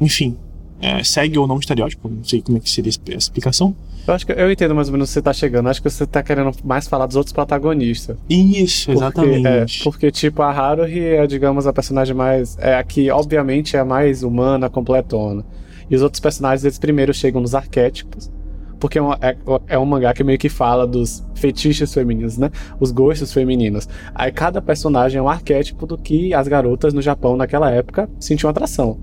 enfim, 0.00 0.36
é, 0.80 1.02
segue 1.02 1.38
ou 1.38 1.46
não 1.46 1.56
o 1.56 1.60
estereótipo, 1.60 2.08
não 2.08 2.24
sei 2.24 2.42
como 2.42 2.58
é 2.58 2.60
que 2.60 2.68
seria 2.68 2.92
a 3.08 3.14
explicação. 3.14 3.74
Eu 4.06 4.14
acho 4.14 4.24
que 4.24 4.32
eu 4.32 4.50
entendo 4.50 4.74
mais 4.74 4.88
ou 4.88 4.92
menos 4.92 5.08
onde 5.08 5.14
você 5.14 5.22
tá 5.22 5.32
chegando. 5.32 5.68
Acho 5.68 5.82
que 5.82 5.90
você 5.90 6.06
tá 6.06 6.22
querendo 6.22 6.52
mais 6.64 6.86
falar 6.86 7.06
dos 7.06 7.16
outros 7.16 7.32
protagonistas. 7.32 8.16
Isso, 8.30 8.86
Porque, 8.86 8.98
exatamente. 8.98 9.80
é, 9.80 9.84
porque, 9.84 10.10
tipo, 10.12 10.42
a 10.42 10.50
Haruhi 10.50 11.00
é, 11.00 11.26
digamos, 11.26 11.66
a 11.66 11.72
personagem 11.72 12.14
mais. 12.14 12.56
É 12.60 12.76
a 12.76 12.84
que, 12.84 13.10
obviamente, 13.10 13.76
é 13.76 13.80
a 13.80 13.84
mais 13.84 14.22
humana, 14.22 14.70
completona. 14.70 15.44
E 15.90 15.96
os 15.96 16.02
outros 16.02 16.20
personagens, 16.20 16.64
eles 16.64 16.78
primeiro 16.78 17.12
chegam 17.12 17.40
nos 17.40 17.54
arquétipos. 17.54 18.30
Porque 18.78 18.98
é, 18.98 19.02
uma- 19.02 19.18
é- 19.20 19.36
é 19.68 19.78
um 19.78 19.86
mangá 19.86 20.12
que 20.12 20.22
meio 20.22 20.38
que 20.38 20.48
fala 20.48 20.86
dos 20.86 21.24
fetiches 21.34 21.92
femininos, 21.92 22.36
né? 22.36 22.50
Os 22.78 22.90
gostos 22.90 23.32
femininos. 23.32 23.88
Aí 24.14 24.30
cada 24.30 24.60
personagem 24.60 25.18
é 25.18 25.22
um 25.22 25.28
arquétipo 25.28 25.86
do 25.86 25.96
que 25.96 26.34
as 26.34 26.46
garotas 26.48 26.92
no 26.92 27.00
Japão 27.00 27.36
naquela 27.36 27.70
época 27.70 28.08
sentiam 28.18 28.50
atração. 28.50 28.98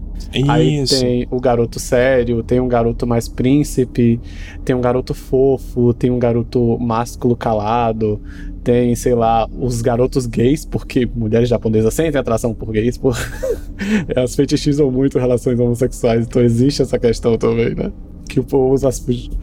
Aí 0.48 0.82
Isso. 0.82 1.00
tem 1.00 1.28
o 1.32 1.40
garoto 1.40 1.80
sério, 1.80 2.44
tem 2.44 2.60
um 2.60 2.68
garoto 2.68 3.06
mais 3.06 3.28
príncipe, 3.28 4.20
tem 4.64 4.76
um 4.76 4.82
garoto 4.82 5.14
fofo, 5.14 5.94
tem 5.94 6.12
um 6.12 6.20
garoto 6.20 6.78
másculo 6.80 7.36
calado, 7.36 8.22
tem, 8.64 8.96
sei 8.96 9.14
lá, 9.16 9.48
os 9.60 9.82
garotos 9.82 10.26
gays, 10.26 10.66
porque 10.66 11.06
mulheres 11.06 11.50
japonesas 11.50 11.94
sentem 11.94 12.20
atração 12.20 12.54
por 12.54 12.72
gays, 12.72 12.98
por... 12.98 13.16
elas 14.16 14.36
fetichizam 14.36 14.90
muito 14.90 15.20
relações 15.20 15.60
homossexuais, 15.60 16.26
então 16.26 16.42
existe 16.42 16.82
essa 16.82 16.98
questão 16.98 17.38
também, 17.38 17.76
né? 17.76 17.92
Que 18.34 18.40
o 18.40 18.44
povo 18.44 18.74
usa. 18.74 18.90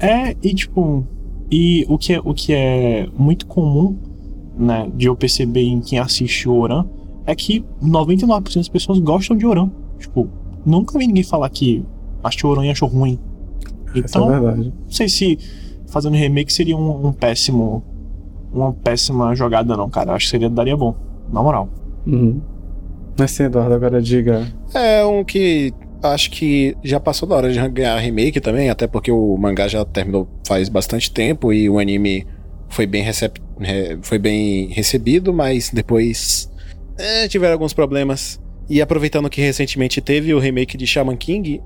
É, 0.00 0.37
e 0.42 0.52
tipo, 0.52 1.06
e 1.49 1.87
o 1.88 1.97
que 1.97 2.12
é, 2.12 2.20
o 2.25 2.35
que 2.35 2.52
é 2.52 3.09
muito 3.16 3.47
comum, 3.47 3.97
né, 4.59 4.90
de 4.97 5.06
eu 5.06 5.14
perceber 5.14 5.62
em 5.62 5.80
quem 5.80 6.00
assiste 6.00 6.49
o 6.49 6.56
Oran, 6.56 6.85
é 7.25 7.32
que 7.37 7.64
99% 7.80 8.56
das 8.56 8.68
pessoas 8.68 8.99
gostam 8.99 9.37
de 9.37 9.47
Oran. 9.47 9.70
Tipo, 9.97 10.28
nunca 10.66 10.99
vi 10.99 11.06
ninguém 11.06 11.23
falar 11.23 11.49
que 11.50 11.85
achou 12.20 12.50
Oran 12.50 12.66
e 12.66 12.70
achou 12.70 12.88
ruim. 12.88 13.16
Essa 13.94 14.18
Então, 14.18 14.49
é 14.49 14.56
não 14.56 14.73
sei 14.88 15.09
se 15.09 15.38
fazendo 15.87 16.16
remake 16.16 16.52
seria 16.52 16.76
um, 16.76 17.06
um 17.06 17.12
péssimo. 17.12 17.85
Uma 18.52 18.73
péssima 18.73 19.32
jogada, 19.37 19.76
não, 19.76 19.88
cara. 19.88 20.11
Eu 20.11 20.14
acho 20.16 20.25
que 20.25 20.30
seria, 20.32 20.50
daria 20.50 20.76
bom. 20.76 20.97
Na 21.32 21.40
moral. 21.40 21.68
Uhum. 22.04 22.40
Mas 23.16 23.30
sim, 23.30 23.44
Eduardo, 23.44 23.73
agora 23.73 24.02
diga. 24.02 24.52
É 24.75 25.04
um 25.06 25.23
que 25.23 25.73
acho 26.02 26.30
que 26.30 26.76
já 26.83 26.99
passou 26.99 27.28
da 27.28 27.37
hora 27.37 27.52
de 27.52 27.69
ganhar 27.69 27.97
remake 27.99 28.40
também, 28.40 28.71
até 28.71 28.87
porque 28.87 29.11
o 29.11 29.37
mangá 29.37 29.69
já 29.69 29.85
terminou 29.85 30.28
faz 30.47 30.69
bastante 30.69 31.11
tempo 31.11 31.52
e 31.52 31.69
o 31.69 31.78
anime 31.78 32.26
foi 32.69 32.87
bem, 32.87 33.02
recep... 33.02 33.40
re- 33.59 33.99
foi 34.02 34.19
bem 34.19 34.69
recebido, 34.69 35.33
mas 35.33 35.71
depois 35.71 36.50
é, 36.99 37.28
tiveram 37.28 37.54
alguns 37.54 37.73
problemas. 37.73 38.40
E 38.69 38.80
aproveitando 38.80 39.28
que 39.28 39.40
recentemente 39.40 40.00
teve 40.00 40.33
o 40.33 40.38
remake 40.38 40.76
de 40.76 40.87
Shaman 40.87 41.16
King, 41.16 41.61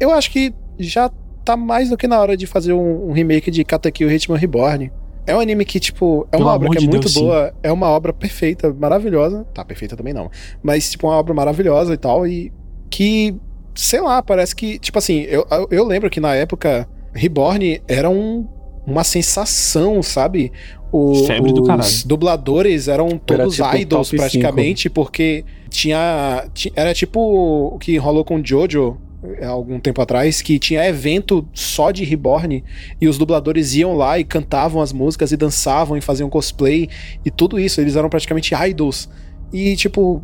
eu 0.00 0.10
acho 0.10 0.30
que 0.30 0.52
já 0.78 1.10
tá 1.44 1.56
mais 1.56 1.88
do 1.88 1.96
que 1.96 2.08
na 2.08 2.20
hora 2.20 2.36
de 2.36 2.46
fazer 2.46 2.72
um, 2.72 3.08
um 3.08 3.12
remake 3.12 3.50
de 3.50 3.64
Katekyo 3.64 4.10
Hitman 4.10 4.36
Reborn. 4.36 4.90
É 5.26 5.36
um 5.36 5.40
anime 5.40 5.64
que, 5.64 5.78
tipo, 5.78 6.26
é 6.32 6.38
Pelo 6.38 6.44
uma 6.44 6.54
obra 6.54 6.70
que 6.70 6.78
é 6.78 6.80
muito 6.80 7.00
Deus, 7.00 7.12
sim. 7.12 7.20
boa, 7.20 7.54
é 7.62 7.70
uma 7.70 7.86
obra 7.88 8.12
perfeita, 8.12 8.72
maravilhosa. 8.72 9.44
Tá, 9.54 9.64
perfeita 9.64 9.96
também 9.96 10.14
não. 10.14 10.30
Mas, 10.62 10.90
tipo, 10.90 11.06
uma 11.06 11.16
obra 11.16 11.34
maravilhosa 11.34 11.94
e 11.94 11.96
tal, 11.98 12.26
e 12.26 12.50
que, 12.90 13.36
sei 13.80 14.00
lá, 14.00 14.20
parece 14.22 14.56
que, 14.56 14.76
tipo 14.78 14.98
assim, 14.98 15.20
eu, 15.28 15.46
eu- 15.70 15.84
lembro 15.84 16.10
que 16.10 16.18
na 16.20 16.34
época 16.34 16.88
Reborn 17.14 17.80
era 17.86 18.10
um, 18.10 18.44
uma 18.84 19.04
sensação, 19.04 20.02
sabe? 20.02 20.50
O- 20.90 21.24
Febre 21.26 21.52
do 21.52 21.62
os 21.62 21.66
caralho. 21.68 21.88
dubladores 22.06 22.88
eram 22.88 23.10
todos 23.10 23.54
tipo 23.54 23.76
idols 23.76 24.10
praticamente, 24.10 24.90
porque 24.90 25.44
tinha, 25.70 26.44
ti- 26.52 26.72
Era 26.74 26.92
tipo 26.92 27.20
o 27.20 27.78
que 27.78 27.96
rolou 27.98 28.24
com 28.24 28.42
Jojo 28.44 28.96
há 29.42 29.46
algum 29.48 29.78
tempo 29.78 30.00
atrás, 30.02 30.42
que 30.42 30.58
tinha 30.58 30.84
evento 30.88 31.46
só 31.52 31.90
de 31.92 32.04
Reborn 32.04 32.64
e 33.00 33.06
os 33.06 33.16
dubladores 33.16 33.74
iam 33.74 33.94
lá 33.94 34.18
e 34.18 34.24
cantavam 34.24 34.80
as 34.82 34.92
músicas 34.92 35.30
e 35.30 35.36
dançavam 35.36 35.96
e 35.96 36.00
faziam 36.00 36.28
cosplay 36.28 36.88
e 37.24 37.30
tudo 37.30 37.60
isso. 37.60 37.80
Eles 37.80 37.94
eram 37.94 38.08
praticamente 38.08 38.54
idols. 38.54 39.08
E, 39.52 39.76
tipo, 39.76 40.22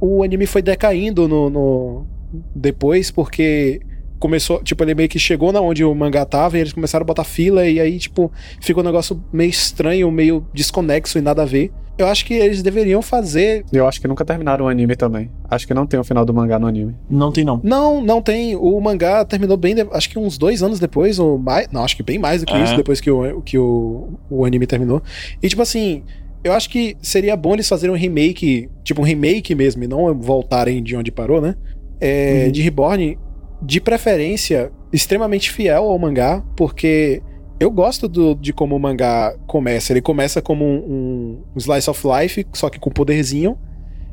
o 0.00 0.22
anime 0.22 0.46
foi 0.46 0.62
decaindo 0.62 1.26
no, 1.26 1.48
no- 1.50 2.06
depois 2.54 3.10
porque 3.10 3.80
começou, 4.18 4.62
tipo, 4.62 4.84
ele 4.84 4.94
meio 4.94 5.08
que 5.08 5.18
chegou 5.18 5.50
na 5.52 5.60
onde 5.60 5.84
o 5.84 5.92
mangá 5.94 6.24
tava 6.24 6.56
e 6.56 6.60
eles 6.60 6.72
começaram 6.72 7.02
a 7.02 7.06
botar 7.06 7.24
fila 7.24 7.66
e 7.66 7.80
aí, 7.80 7.98
tipo, 7.98 8.30
ficou 8.60 8.82
um 8.82 8.86
negócio 8.86 9.22
meio 9.32 9.50
estranho, 9.50 10.10
meio 10.12 10.46
desconexo 10.54 11.18
e 11.18 11.20
nada 11.20 11.42
a 11.42 11.44
ver. 11.44 11.72
Eu 11.98 12.06
acho 12.06 12.24
que 12.24 12.32
eles 12.34 12.62
deveriam 12.62 13.02
fazer. 13.02 13.64
Eu 13.72 13.86
acho 13.86 14.00
que 14.00 14.08
nunca 14.08 14.24
terminaram 14.24 14.64
o 14.64 14.68
anime 14.68 14.96
também. 14.96 15.30
Acho 15.50 15.66
que 15.66 15.74
não 15.74 15.86
tem 15.86 16.00
o 16.00 16.04
final 16.04 16.24
do 16.24 16.32
mangá 16.32 16.58
no 16.58 16.66
anime. 16.66 16.94
Não 17.10 17.30
tem, 17.30 17.44
não. 17.44 17.60
Não, 17.62 18.00
não 18.02 18.22
tem. 18.22 18.56
O 18.56 18.80
mangá 18.80 19.24
terminou 19.26 19.56
bem, 19.58 19.74
de- 19.74 19.86
acho 19.92 20.08
que 20.08 20.18
uns 20.18 20.38
dois 20.38 20.62
anos 20.62 20.80
depois, 20.80 21.18
ou 21.18 21.36
mais. 21.36 21.68
Não, 21.70 21.84
acho 21.84 21.94
que 21.96 22.02
bem 22.02 22.18
mais 22.18 22.40
do 22.40 22.46
que 22.46 22.54
É. 22.54 22.64
isso, 22.64 22.76
depois 22.76 22.98
que, 23.00 23.10
o, 23.10 23.42
que 23.42 23.58
o, 23.58 24.08
o 24.30 24.44
anime 24.44 24.66
terminou. 24.66 25.02
E, 25.42 25.48
tipo 25.48 25.60
assim, 25.60 26.02
eu 26.42 26.52
acho 26.54 26.70
que 26.70 26.96
seria 27.02 27.36
bom 27.36 27.52
eles 27.52 27.68
fazerem 27.68 27.94
um 27.94 27.98
remake, 27.98 28.70
tipo 28.82 29.02
um 29.02 29.04
remake 29.04 29.54
mesmo, 29.54 29.84
e 29.84 29.86
não 29.86 30.14
voltarem 30.18 30.82
de 30.82 30.96
onde 30.96 31.12
parou, 31.12 31.40
né? 31.42 31.56
É, 32.04 32.44
Uhum. 32.46 32.52
De 32.52 32.62
Reborn, 32.62 33.18
de 33.62 33.80
preferência, 33.80 34.72
extremamente 34.92 35.50
fiel 35.50 35.84
ao 35.84 35.98
mangá, 35.98 36.42
porque 36.56 37.22
eu 37.60 37.70
gosto 37.70 38.08
do- 38.08 38.34
de 38.34 38.52
como 38.52 38.74
o 38.74 38.80
mangá 38.80 39.34
começa. 39.46 39.92
Ele 39.92 40.02
começa 40.02 40.42
como 40.42 40.64
um, 40.64 41.42
um 41.54 41.58
slice 41.58 41.88
of 41.88 42.02
life, 42.06 42.44
só 42.52 42.68
que 42.68 42.80
com 42.80 42.90
poderzinho. 42.90 43.56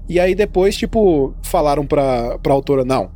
E 0.08 0.20
aí 0.20 0.36
depois, 0.36 0.78
tipo, 0.78 1.34
falaram 1.44 1.86
pra, 1.86 2.38
pra 2.40 2.54
autora, 2.54 2.86
não, 2.86 3.10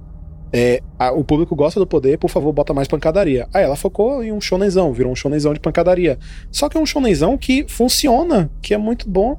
é, 0.51 0.81
a- 0.97 1.11
o 1.11 1.23
público 1.23 1.55
gosta 1.55 1.79
do 1.79 1.85
poder, 1.87 2.17
por 2.17 2.29
favor, 2.29 2.51
bota 2.51 2.73
mais 2.73 2.87
pancadaria. 2.87 3.47
Aí 3.53 3.63
ela 3.63 3.75
focou 3.75 4.23
em 4.23 4.31
um 4.31 4.41
shonenzão, 4.41 4.91
virou 4.91 5.11
um 5.11 5.15
shonenzão 5.15 5.53
de 5.53 5.59
pancadaria. 5.59 6.17
Só 6.51 6.67
que 6.67 6.77
é 6.77 6.79
um 6.81 6.85
shonenzão 6.85 7.37
que 7.37 7.65
funciona, 7.69 8.49
que 8.61 8.73
é 8.73 8.77
muito 8.77 9.07
bom. 9.09 9.37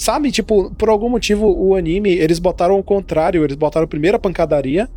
Sabe, 0.00 0.32
tipo, 0.32 0.74
por 0.76 0.88
algum 0.88 1.10
motivo 1.10 1.46
o 1.46 1.74
anime, 1.74 2.08
eles 2.08 2.38
botaram 2.38 2.78
o 2.78 2.82
contrário, 2.82 3.44
eles 3.44 3.54
botaram 3.54 3.86
a 3.86 4.18
pancadaria, 4.18 4.88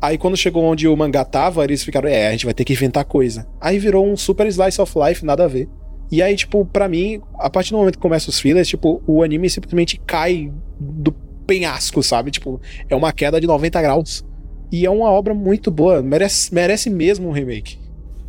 aí 0.00 0.16
quando 0.16 0.38
chegou 0.38 0.64
onde 0.64 0.88
o 0.88 0.96
mangá 0.96 1.22
tava, 1.22 1.62
eles 1.64 1.84
ficaram, 1.84 2.08
é, 2.08 2.28
a 2.28 2.30
gente 2.30 2.46
vai 2.46 2.54
ter 2.54 2.64
que 2.64 2.72
inventar 2.72 3.04
coisa. 3.04 3.46
Aí 3.60 3.78
virou 3.78 4.10
um 4.10 4.16
super 4.16 4.46
slice 4.46 4.80
of 4.80 4.90
life, 4.98 5.22
nada 5.22 5.44
a 5.44 5.46
ver. 5.46 5.68
E 6.10 6.22
aí, 6.22 6.34
tipo, 6.34 6.64
pra 6.64 6.88
mim, 6.88 7.20
a 7.34 7.50
partir 7.50 7.72
do 7.72 7.76
momento 7.76 7.96
que 7.96 8.00
começa 8.00 8.30
os 8.30 8.40
fillers, 8.40 8.66
tipo, 8.66 9.02
o 9.06 9.22
anime 9.22 9.50
simplesmente 9.50 10.00
cai 10.06 10.50
do 10.80 11.12
penhasco, 11.46 12.02
sabe? 12.02 12.30
Tipo, 12.30 12.58
é 12.88 12.96
uma 12.96 13.12
queda 13.12 13.38
de 13.38 13.46
90 13.46 13.82
graus. 13.82 14.24
E 14.72 14.86
é 14.86 14.90
uma 14.90 15.10
obra 15.10 15.34
muito 15.34 15.70
boa, 15.70 16.00
merece, 16.00 16.54
merece 16.54 16.88
mesmo 16.88 17.28
um 17.28 17.32
remake. 17.32 17.78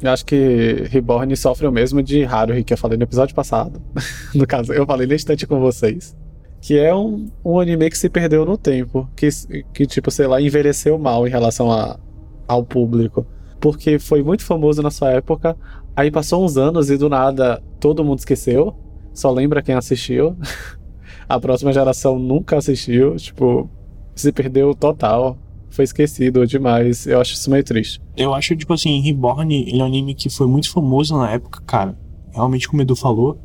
Eu 0.02 0.12
acho 0.12 0.26
que 0.26 0.86
Reborn 0.90 1.36
sofre 1.36 1.68
o 1.68 1.72
mesmo 1.72 2.02
de 2.02 2.24
Haruhi 2.24 2.64
que 2.64 2.74
eu 2.74 2.78
falei 2.78 2.98
no 2.98 3.04
episódio 3.04 3.36
passado. 3.36 3.82
no 4.34 4.48
caso, 4.48 4.72
eu 4.72 4.86
falei 4.86 5.06
na 5.06 5.16
instante 5.16 5.46
com 5.46 5.60
vocês. 5.60 6.16
Que 6.62 6.78
é 6.78 6.94
um, 6.96 7.30
um 7.44 7.60
anime 7.60 7.90
que 7.90 7.98
se 7.98 8.10
perdeu 8.10 8.46
no 8.46 8.58
tempo. 8.58 9.10
Que, 9.16 9.28
que, 9.74 9.86
tipo, 9.86 10.10
sei 10.10 10.28
lá, 10.28 10.42
envelheceu 10.42 10.98
mal 10.98 11.28
em 11.28 11.30
relação 11.30 11.72
a, 11.72 12.00
ao 12.48 12.64
público. 12.64 13.26
Porque 13.60 14.00
foi 14.00 14.24
muito 14.24 14.44
famoso 14.44 14.82
na 14.82 14.90
sua 14.90 15.12
época. 15.12 15.58
Aí 15.96 16.10
passou 16.10 16.46
uns 16.46 16.56
anos 16.58 16.90
e 16.90 16.98
do 16.98 17.10
nada 17.10 17.62
todo 17.80 18.04
mundo 18.04 18.20
esqueceu. 18.20 18.74
Só 19.14 19.32
lembra 19.32 19.62
quem 19.62 19.76
assistiu. 19.76 20.38
a 21.28 21.40
próxima 21.40 21.74
geração 21.74 22.18
nunca 22.18 22.58
assistiu. 22.58 23.18
Tipo, 23.18 23.70
se 24.16 24.32
perdeu 24.32 24.74
total. 24.74 25.38
Foi 25.70 25.84
esquecido 25.84 26.46
demais. 26.46 27.06
Eu 27.06 27.22
acho 27.22 27.34
isso 27.34 27.50
meio 27.50 27.64
triste. 27.64 28.02
Eu 28.18 28.34
acho, 28.34 28.56
tipo 28.56 28.74
assim, 28.74 29.00
Reborn, 29.02 29.54
ele 29.68 29.80
é 29.80 29.84
um 29.84 29.88
anime 29.88 30.14
que 30.14 30.30
foi 30.30 30.48
muito 30.48 30.72
famoso 30.72 31.16
na 31.18 31.32
época, 31.32 31.62
cara. 31.66 31.98
Realmente, 32.32 32.68
como 32.68 32.82
o 32.82 32.84
Edu 32.84 32.96
falou, 32.96 33.40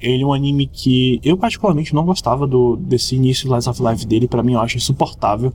ele 0.00 0.22
é 0.22 0.26
um 0.26 0.32
anime 0.32 0.66
que 0.66 1.20
eu 1.22 1.36
particularmente 1.36 1.94
não 1.94 2.04
gostava 2.04 2.46
do, 2.46 2.76
desse 2.76 3.16
início 3.16 3.48
Last 3.48 3.68
of 3.68 3.82
Life 3.82 4.06
dele. 4.06 4.28
Pra 4.28 4.42
mim, 4.42 4.52
eu 4.54 4.60
acho 4.60 4.76
insuportável. 4.76 5.52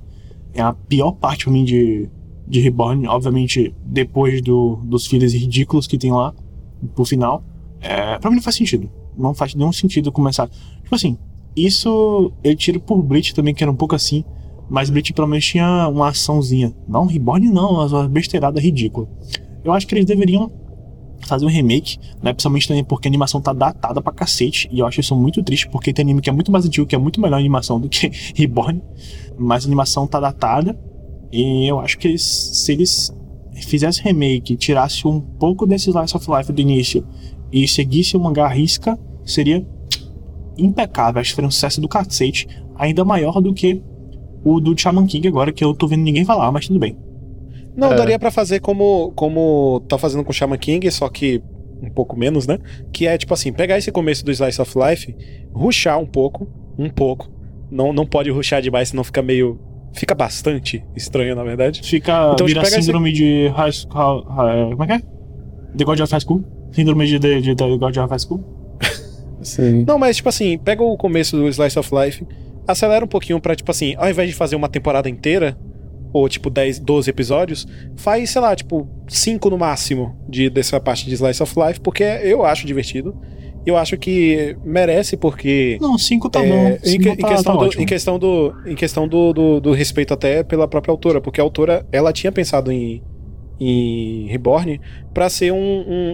É 0.53 0.61
a 0.61 0.73
pior 0.73 1.13
parte 1.13 1.45
pra 1.45 1.53
mim 1.53 1.63
de, 1.63 2.09
de 2.47 2.59
Reborn. 2.59 3.07
Obviamente, 3.07 3.73
depois 3.83 4.41
do, 4.41 4.77
dos 4.83 5.07
filhos 5.07 5.33
ridículos 5.33 5.87
que 5.87 5.97
tem 5.97 6.11
lá, 6.11 6.33
pro 6.93 7.05
final. 7.05 7.43
É, 7.81 8.17
pra 8.19 8.29
mim 8.29 8.37
não 8.37 8.43
faz 8.43 8.55
sentido. 8.55 8.89
Não 9.17 9.33
faz 9.33 9.55
nenhum 9.55 9.71
sentido 9.71 10.11
começar. 10.11 10.49
Tipo 10.83 10.95
assim, 10.95 11.17
isso 11.55 12.31
eu 12.43 12.55
tiro 12.55 12.79
por 12.79 13.01
Bleach 13.01 13.33
também, 13.33 13.53
que 13.53 13.63
era 13.63 13.71
um 13.71 13.75
pouco 13.75 13.95
assim. 13.95 14.23
Mas 14.69 14.89
Bleach 14.89 15.13
pelo 15.13 15.27
menos 15.27 15.45
tinha 15.45 15.87
uma 15.87 16.09
açãozinha. 16.09 16.73
Não, 16.87 17.05
Reborn 17.05 17.49
não, 17.49 17.85
uma 17.85 18.07
besteirada 18.07 18.59
ridícula. 18.59 19.07
Eu 19.63 19.71
acho 19.71 19.87
que 19.87 19.95
eles 19.95 20.05
deveriam 20.05 20.51
fazer 21.25 21.45
um 21.45 21.49
remake, 21.49 21.97
né? 22.21 22.33
Principalmente 22.33 22.67
também 22.67 22.83
porque 22.83 23.07
a 23.07 23.09
animação 23.09 23.41
tá 23.41 23.53
datada 23.53 24.01
pra 24.01 24.11
cacete. 24.11 24.69
E 24.71 24.79
eu 24.79 24.85
acho 24.85 24.99
isso 24.99 25.15
muito 25.15 25.41
triste, 25.43 25.69
porque 25.69 25.93
tem 25.93 26.03
anime 26.03 26.21
que 26.21 26.29
é 26.29 26.33
muito 26.33 26.51
mais 26.51 26.65
antigo, 26.65 26.85
que 26.85 26.95
é 26.95 26.97
muito 26.97 27.21
melhor 27.21 27.37
animação 27.37 27.79
do 27.79 27.89
que 27.89 28.11
Reborn. 28.35 28.81
Mas 29.37 29.63
a 29.63 29.67
animação 29.67 30.07
tá 30.07 30.19
datada. 30.19 30.77
E 31.31 31.67
eu 31.67 31.79
acho 31.79 31.97
que 31.97 32.07
eles, 32.07 32.21
se 32.21 32.71
eles 32.71 33.13
fizessem 33.53 34.03
remake, 34.03 34.55
tirasse 34.55 35.07
um 35.07 35.19
pouco 35.19 35.65
desse 35.65 35.89
Slice 35.89 36.15
of 36.15 36.29
Life 36.29 36.51
do 36.51 36.61
início 36.61 37.05
e 37.51 37.67
seguisse 37.67 38.17
o 38.17 38.19
mangá 38.19 38.47
risca, 38.47 38.99
seria 39.25 39.65
impecável. 40.57 41.21
Acho 41.21 41.31
que 41.31 41.35
seria 41.35 41.47
um 41.47 41.51
sucesso 41.51 41.81
do 41.81 41.87
cacete, 41.87 42.47
ainda 42.75 43.03
maior 43.05 43.41
do 43.41 43.53
que 43.53 43.81
o 44.43 44.59
do 44.59 44.77
Shaman 44.79 45.05
King 45.07 45.27
agora, 45.27 45.51
que 45.51 45.63
eu 45.63 45.73
tô 45.73 45.87
vendo 45.87 46.01
ninguém 46.03 46.25
falar, 46.25 46.51
mas 46.51 46.67
tudo 46.67 46.79
bem. 46.79 46.97
Não, 47.75 47.91
É. 47.93 47.95
daria 47.95 48.19
pra 48.19 48.29
fazer 48.31 48.59
como, 48.59 49.11
como 49.15 49.81
tá 49.87 49.97
fazendo 49.97 50.23
com 50.23 50.29
o 50.31 50.33
Shaman 50.33 50.57
King, 50.57 50.89
só 50.91 51.09
que 51.09 51.41
um 51.81 51.89
pouco 51.89 52.15
menos, 52.17 52.45
né? 52.47 52.59
Que 52.91 53.07
é 53.07 53.17
tipo 53.17 53.33
assim, 53.33 53.51
pegar 53.51 53.77
esse 53.77 53.91
começo 53.91 54.23
do 54.23 54.31
Slice 54.31 54.61
of 54.61 54.73
Life, 54.77 55.15
ruxar 55.53 55.99
um 55.99 56.05
pouco, 56.05 56.47
um 56.77 56.89
pouco. 56.89 57.29
Não, 57.71 57.91
não 57.91 58.05
pode 58.05 58.29
ruxar 58.29 58.61
demais, 58.61 58.89
senão 58.89 59.03
fica 59.03 59.21
meio. 59.21 59.59
Fica 59.95 60.15
bastante 60.15 60.83
estranho, 60.95 61.35
na 61.35 61.43
verdade. 61.43 61.81
Fica. 61.83 62.31
Então, 62.33 62.47
vira 62.47 62.61
esse- 62.63 62.81
síndrome 62.81 63.11
de 63.11 63.47
high 63.55 63.71
school. 63.71 64.23
Como 64.71 64.83
é 64.83 64.87
que 64.87 64.93
é? 64.93 64.99
The 65.77 65.83
God 65.83 65.99
of 65.99 66.11
High 66.11 66.21
School? 66.21 66.43
Síndrome 66.71 67.05
de, 67.07 67.19
de, 67.19 67.41
de 67.41 67.55
The 67.55 67.77
God 67.77 67.97
of 67.97 68.09
High 68.09 68.19
School? 68.19 68.43
Sim. 69.41 69.83
Não, 69.87 69.99
mas 69.99 70.15
tipo 70.17 70.29
assim, 70.29 70.57
pega 70.57 70.81
o 70.83 70.95
começo 70.97 71.35
do 71.37 71.47
Slice 71.47 71.77
of 71.77 71.89
Life, 71.93 72.25
acelera 72.67 73.03
um 73.03 73.07
pouquinho 73.07 73.39
pra, 73.39 73.55
tipo 73.55 73.69
assim, 73.71 73.95
ao 73.97 74.09
invés 74.09 74.29
de 74.29 74.35
fazer 74.35 74.55
uma 74.55 74.69
temporada 74.69 75.09
inteira, 75.09 75.57
ou 76.11 76.29
tipo 76.29 76.49
10, 76.49 76.79
12 76.79 77.09
episódios, 77.09 77.67
faz, 77.97 78.29
sei 78.29 78.41
lá, 78.41 78.55
tipo 78.55 78.87
5 79.07 79.49
no 79.49 79.57
máximo 79.57 80.15
de, 80.29 80.49
dessa 80.49 80.79
parte 80.79 81.05
de 81.05 81.13
Slice 81.15 81.41
of 81.41 81.53
Life, 81.59 81.79
porque 81.81 82.03
eu 82.03 82.45
acho 82.45 82.67
divertido. 82.67 83.15
Eu 83.65 83.77
acho 83.77 83.97
que 83.97 84.57
merece, 84.65 85.15
porque. 85.15 85.77
Não, 85.79 85.97
5 85.97 86.29
tá 86.29 86.43
é, 86.43 86.49
bom. 86.49 86.67
em, 86.83 86.89
Cinco 86.89 87.03
que- 87.03 87.09
em 87.11 87.15
tá, 87.15 87.27
questão, 87.29 87.57
tá 87.57 87.65
do, 87.65 87.81
em 87.81 87.85
questão 87.85 88.19
do 88.19 88.53
em 88.65 88.75
questão 88.75 89.07
do, 89.07 89.31
do, 89.31 89.61
do 89.61 89.71
respeito 89.71 90.13
até 90.13 90.43
pela 90.43 90.67
própria 90.67 90.91
autora, 90.91 91.21
porque 91.21 91.39
a 91.39 91.43
autora 91.45 91.85
ela 91.89 92.11
tinha 92.11 92.29
pensado 92.29 92.69
em, 92.73 93.01
em 93.69 94.27
Reborn 94.27 94.79
pra 95.13 95.29
ser 95.29 95.51
um, 95.51 95.57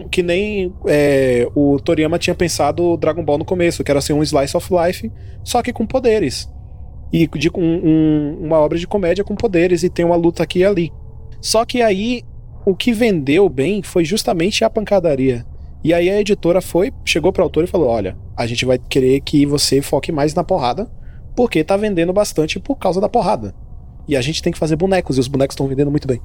um- 0.04 0.08
que 0.10 0.22
nem 0.24 0.74
é, 0.88 1.48
o 1.56 1.80
Toriyama 1.80 2.20
tinha 2.20 2.36
pensado 2.36 2.84
o 2.84 2.98
Dragon 2.98 3.24
Ball 3.24 3.38
no 3.38 3.46
começo, 3.46 3.84
que 3.84 3.92
era 3.92 4.02
ser 4.02 4.14
um 4.14 4.24
slice 4.24 4.56
of 4.56 4.68
life, 4.74 5.12
só 5.44 5.62
que 5.62 5.74
com 5.74 5.86
poderes 5.86 6.50
e 7.12 7.28
de 7.28 7.50
um- 7.56 7.62
um- 7.62 8.38
uma 8.46 8.58
obra 8.58 8.78
de 8.78 8.86
comédia 8.88 9.24
com 9.24 9.36
poderes 9.36 9.84
e 9.84 9.90
tem 9.90 10.06
uma 10.06 10.16
luta 10.16 10.44
aqui 10.44 10.60
e 10.60 10.66
ali. 10.66 10.92
Só 11.42 11.66
que 11.66 11.82
aí 11.82 12.22
o 12.66 12.76
que 12.76 12.92
vendeu 12.94 13.50
bem 13.50 13.82
foi 13.82 14.06
justamente 14.06 14.64
a 14.64 14.70
pancadaria. 14.70 15.46
E 15.84 15.94
aí 15.94 16.10
a 16.10 16.20
editora 16.20 16.62
foi, 16.62 16.92
chegou 17.06 17.32
pra 17.32 17.42
autora 17.44 17.66
e 17.66 17.70
falou: 17.70 17.88
"Olha, 17.88 18.18
a 18.36 18.46
gente 18.46 18.66
vai 18.66 18.78
querer 18.78 19.22
que 19.22 19.46
você 19.46 19.82
foque 19.82 20.12
mais 20.12 20.34
na 20.34 20.44
porrada, 20.44 20.92
porque 21.36 21.64
tá 21.64 21.78
vendendo 21.78 22.12
bastante 22.12 22.60
por 22.60 22.76
causa 22.76 23.00
da 23.00 23.08
porrada. 23.08 23.56
E 24.08 24.16
a 24.18 24.22
gente 24.22 24.42
tem 24.42 24.52
que 24.52 24.60
fazer 24.60 24.76
bonecos 24.76 25.18
e 25.18 25.20
os 25.22 25.28
bonecos 25.28 25.54
estão 25.54 25.68
vendendo 25.68 25.90
muito 25.90 26.08
bem." 26.08 26.20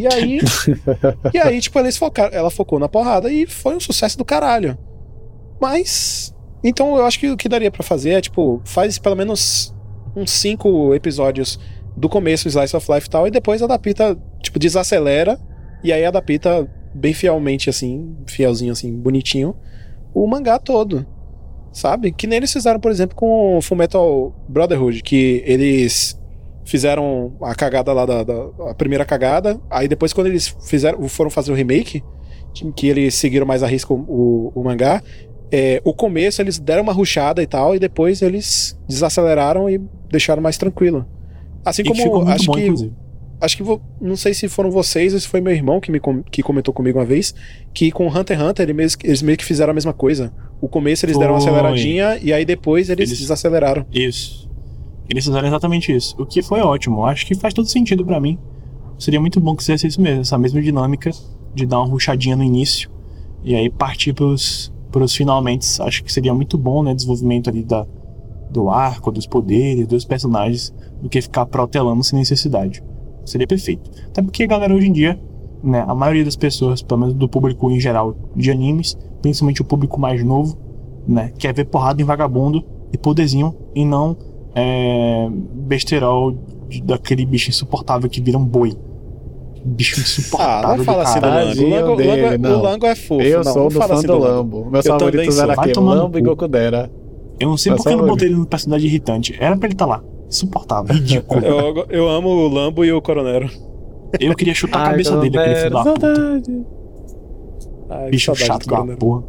E 0.00 0.06
aí, 0.06 0.40
e 1.34 1.38
aí 1.38 1.60
tipo, 1.60 1.78
eles 1.78 1.96
focaram, 1.96 2.34
ela 2.34 2.50
focou 2.50 2.78
na 2.78 2.88
porrada 2.88 3.30
e 3.30 3.46
foi 3.46 3.76
um 3.76 3.80
sucesso 3.80 4.16
do 4.16 4.24
caralho. 4.24 4.78
Mas 5.60 6.34
então 6.64 6.96
eu 6.96 7.04
acho 7.04 7.18
que 7.18 7.28
o 7.28 7.36
que 7.36 7.48
daria 7.48 7.70
pra 7.70 7.82
fazer 7.82 8.10
é 8.10 8.20
tipo, 8.20 8.60
faz 8.64 8.98
pelo 8.98 9.16
menos 9.16 9.74
uns 10.16 10.30
cinco 10.30 10.94
episódios 10.94 11.58
do 11.96 12.08
começo 12.08 12.48
Slice 12.48 12.76
of 12.76 12.92
Life 12.92 13.06
e 13.06 13.10
tal, 13.10 13.26
e 13.26 13.30
depois 13.30 13.62
adapta, 13.62 14.16
tipo, 14.42 14.58
desacelera, 14.58 15.38
e 15.82 15.92
aí 15.92 16.04
adapta 16.04 16.68
bem 16.94 17.12
fielmente, 17.12 17.68
assim, 17.68 18.16
fielzinho, 18.26 18.72
assim, 18.72 18.92
bonitinho, 18.96 19.54
o 20.14 20.26
mangá 20.26 20.58
todo. 20.58 21.06
Sabe? 21.72 22.10
Que 22.10 22.26
nem 22.26 22.38
eles 22.38 22.52
fizeram, 22.52 22.80
por 22.80 22.90
exemplo, 22.90 23.14
com 23.14 23.58
o 23.58 23.62
Fullmetal 23.62 24.34
Brotherhood, 24.48 25.02
que 25.04 25.40
eles 25.46 26.19
fizeram 26.70 27.32
a 27.42 27.54
cagada 27.54 27.92
lá 27.92 28.06
da, 28.06 28.22
da- 28.22 28.48
a 28.70 28.74
primeira 28.74 29.04
cagada, 29.04 29.60
aí 29.68 29.88
depois 29.88 30.12
quando 30.12 30.28
eles 30.28 30.54
fizeram, 30.68 31.06
foram 31.08 31.28
fazer 31.30 31.50
o 31.50 31.54
remake, 31.54 32.02
que 32.76 32.88
eles 32.88 33.14
seguiram 33.14 33.44
mais 33.46 33.62
a 33.62 33.66
risco 33.66 33.94
o, 33.94 34.52
o 34.54 34.62
mangá, 34.62 35.02
é, 35.52 35.80
o 35.84 35.92
começo 35.92 36.40
eles 36.40 36.58
deram 36.60 36.82
uma 36.84 36.92
ruchada 36.92 37.42
e 37.42 37.46
tal, 37.46 37.74
e 37.74 37.78
depois 37.80 38.22
eles 38.22 38.78
desaceleraram 38.88 39.68
e 39.68 39.80
deixaram 40.08 40.40
mais 40.40 40.56
tranquilo. 40.56 41.04
Assim 41.64 41.82
E 41.82 41.86
como 41.86 42.28
acho 42.28 42.46
bom, 42.46 42.52
que 42.54 42.60
inclusive. 42.62 42.92
acho 43.40 43.56
que 43.56 43.64
não 44.00 44.14
sei 44.16 44.32
se 44.32 44.48
foram 44.48 44.70
vocês 44.70 45.12
ou 45.12 45.18
se 45.20 45.26
foi 45.26 45.40
meu 45.40 45.52
irmão 45.52 45.80
que 45.80 45.90
me 45.90 46.00
que 46.30 46.42
comentou 46.42 46.72
comigo 46.72 46.98
uma 46.98 47.04
vez 47.04 47.34
que 47.74 47.90
com 47.90 48.06
Hunter 48.06 48.38
x 48.38 48.46
Hunter 48.48 48.62
ele 48.64 48.72
mesmo- 48.74 49.00
eles 49.04 49.22
meio 49.22 49.36
que 49.36 49.44
fizeram 49.44 49.72
a 49.72 49.74
mesma 49.74 49.92
coisa. 49.92 50.32
O 50.60 50.68
começo 50.68 51.04
eles 51.04 51.18
deram 51.18 51.32
uma 51.34 51.40
Foi. 51.40 51.50
aceleradinha 51.50 52.18
e 52.22 52.32
aí 52.32 52.44
depois 52.44 52.88
eles, 52.90 53.08
Eles- 53.10 53.20
desaceleraram. 53.20 53.84
Isso. 53.92 54.49
Eles 55.10 55.24
fizeram 55.24 55.48
exatamente 55.48 55.94
isso. 55.94 56.14
O 56.18 56.24
que 56.24 56.40
foi 56.40 56.60
ótimo. 56.60 57.04
Acho 57.04 57.26
que 57.26 57.34
faz 57.34 57.52
todo 57.52 57.66
sentido 57.66 58.04
pra 58.04 58.20
mim. 58.20 58.38
Seria 58.96 59.20
muito 59.20 59.40
bom 59.40 59.56
que 59.56 59.62
fizesse 59.62 59.88
isso 59.88 60.00
mesmo. 60.00 60.20
Essa 60.20 60.38
mesma 60.38 60.62
dinâmica 60.62 61.10
de 61.52 61.66
dar 61.66 61.80
uma 61.80 61.88
ruchadinha 61.88 62.36
no 62.36 62.44
início 62.44 62.88
e 63.42 63.56
aí 63.56 63.68
partir 63.68 64.12
pros, 64.12 64.72
pros 64.92 65.12
finalmente. 65.12 65.66
Acho 65.82 66.04
que 66.04 66.12
seria 66.12 66.32
muito 66.32 66.56
bom, 66.56 66.84
né? 66.84 66.94
Desenvolvimento 66.94 67.50
ali 67.50 67.64
da, 67.64 67.84
do 68.52 68.70
arco, 68.70 69.10
dos 69.10 69.26
poderes, 69.26 69.84
dos 69.88 70.04
personagens, 70.04 70.72
do 71.02 71.08
que 71.08 71.20
ficar 71.20 71.44
protelando 71.46 72.04
sem 72.04 72.16
necessidade. 72.16 72.80
Seria 73.24 73.48
perfeito. 73.48 73.90
Até 74.06 74.22
porque, 74.22 74.46
galera, 74.46 74.72
hoje 74.72 74.86
em 74.86 74.92
dia, 74.92 75.20
né, 75.62 75.84
a 75.86 75.94
maioria 75.94 76.24
das 76.24 76.36
pessoas, 76.36 76.82
pelo 76.82 77.00
menos 77.00 77.14
do 77.14 77.28
público 77.28 77.68
em 77.68 77.80
geral 77.80 78.16
de 78.36 78.50
animes, 78.50 78.96
principalmente 79.20 79.60
o 79.60 79.64
público 79.64 79.98
mais 80.00 80.24
novo, 80.24 80.56
né, 81.06 81.32
quer 81.36 81.52
ver 81.52 81.64
porrada 81.64 82.00
em 82.00 82.04
vagabundo 82.04 82.64
e 82.92 82.98
poderzinho 82.98 83.54
e 83.74 83.84
não 83.84 84.16
é, 84.54 85.28
besterol 85.30 86.32
de- 86.68 86.82
daquele 86.82 87.24
bicho 87.24 87.50
insuportável 87.50 88.08
que 88.08 88.20
vira 88.20 88.38
um 88.38 88.44
boi. 88.44 88.76
Bicho 89.64 89.96
Ah, 89.98 90.00
insuportável. 90.02 90.68
não 90.70 90.76
do 90.78 90.84
fala 90.84 91.02
assim 91.02 91.20
do. 91.20 91.26
Lango. 91.28 91.60
O 91.62 91.68
Lango, 91.70 91.86
o 91.86 91.90
Lango 91.96 92.02
é, 92.10 92.16
dele, 92.30 92.38
não. 92.38 92.58
o 92.58 92.62
Lango 92.62 92.86
é 92.86 92.94
fofo. 92.94 93.22
Eu 93.22 93.44
não, 93.44 93.52
sou 93.52 93.62
não 93.64 93.70
fã 93.70 93.94
assim 93.94 94.06
do 94.06 94.12
Lango. 94.18 94.24
Lambo. 94.58 94.70
Meus 94.70 94.86
Eu 94.86 94.92
favoritos 94.98 95.38
eram 95.38 95.52
aqui, 95.52 95.72
Lambo 95.78 96.18
e. 96.18 96.22
Gokudera. 96.22 96.90
Eu 97.38 97.48
não 97.48 97.56
sei 97.56 97.72
Mas 97.72 97.82
por 97.82 97.88
que 97.88 97.94
eu 97.94 97.98
não 97.98 98.06
botei 98.06 98.28
ele 98.28 98.36
no 98.36 98.46
personagem 98.46 98.88
irritante. 98.88 99.36
Era 99.38 99.56
pra 99.56 99.66
ele 99.66 99.74
estar 99.74 99.86
lá. 99.86 100.02
Insuportável, 100.28 100.94
ridículo. 100.94 101.44
Eu, 101.44 101.86
eu 101.88 102.08
amo 102.08 102.28
o 102.28 102.48
Lambo 102.48 102.84
e 102.84 102.92
o 102.92 103.00
Coronero. 103.02 103.50
Eu 104.18 104.34
queria 104.34 104.54
chutar 104.54 104.78
a 104.78 104.82
Ai, 104.84 104.90
cabeça 104.90 105.16
dele, 105.18 105.38
aquele 105.38 105.56
filho 105.56 105.70
da 105.70 105.82
puta. 105.84 106.42
Ai, 107.90 108.10
Bicho 108.10 108.34
chato 108.34 108.66
da 108.66 108.96
porra. 108.96 109.22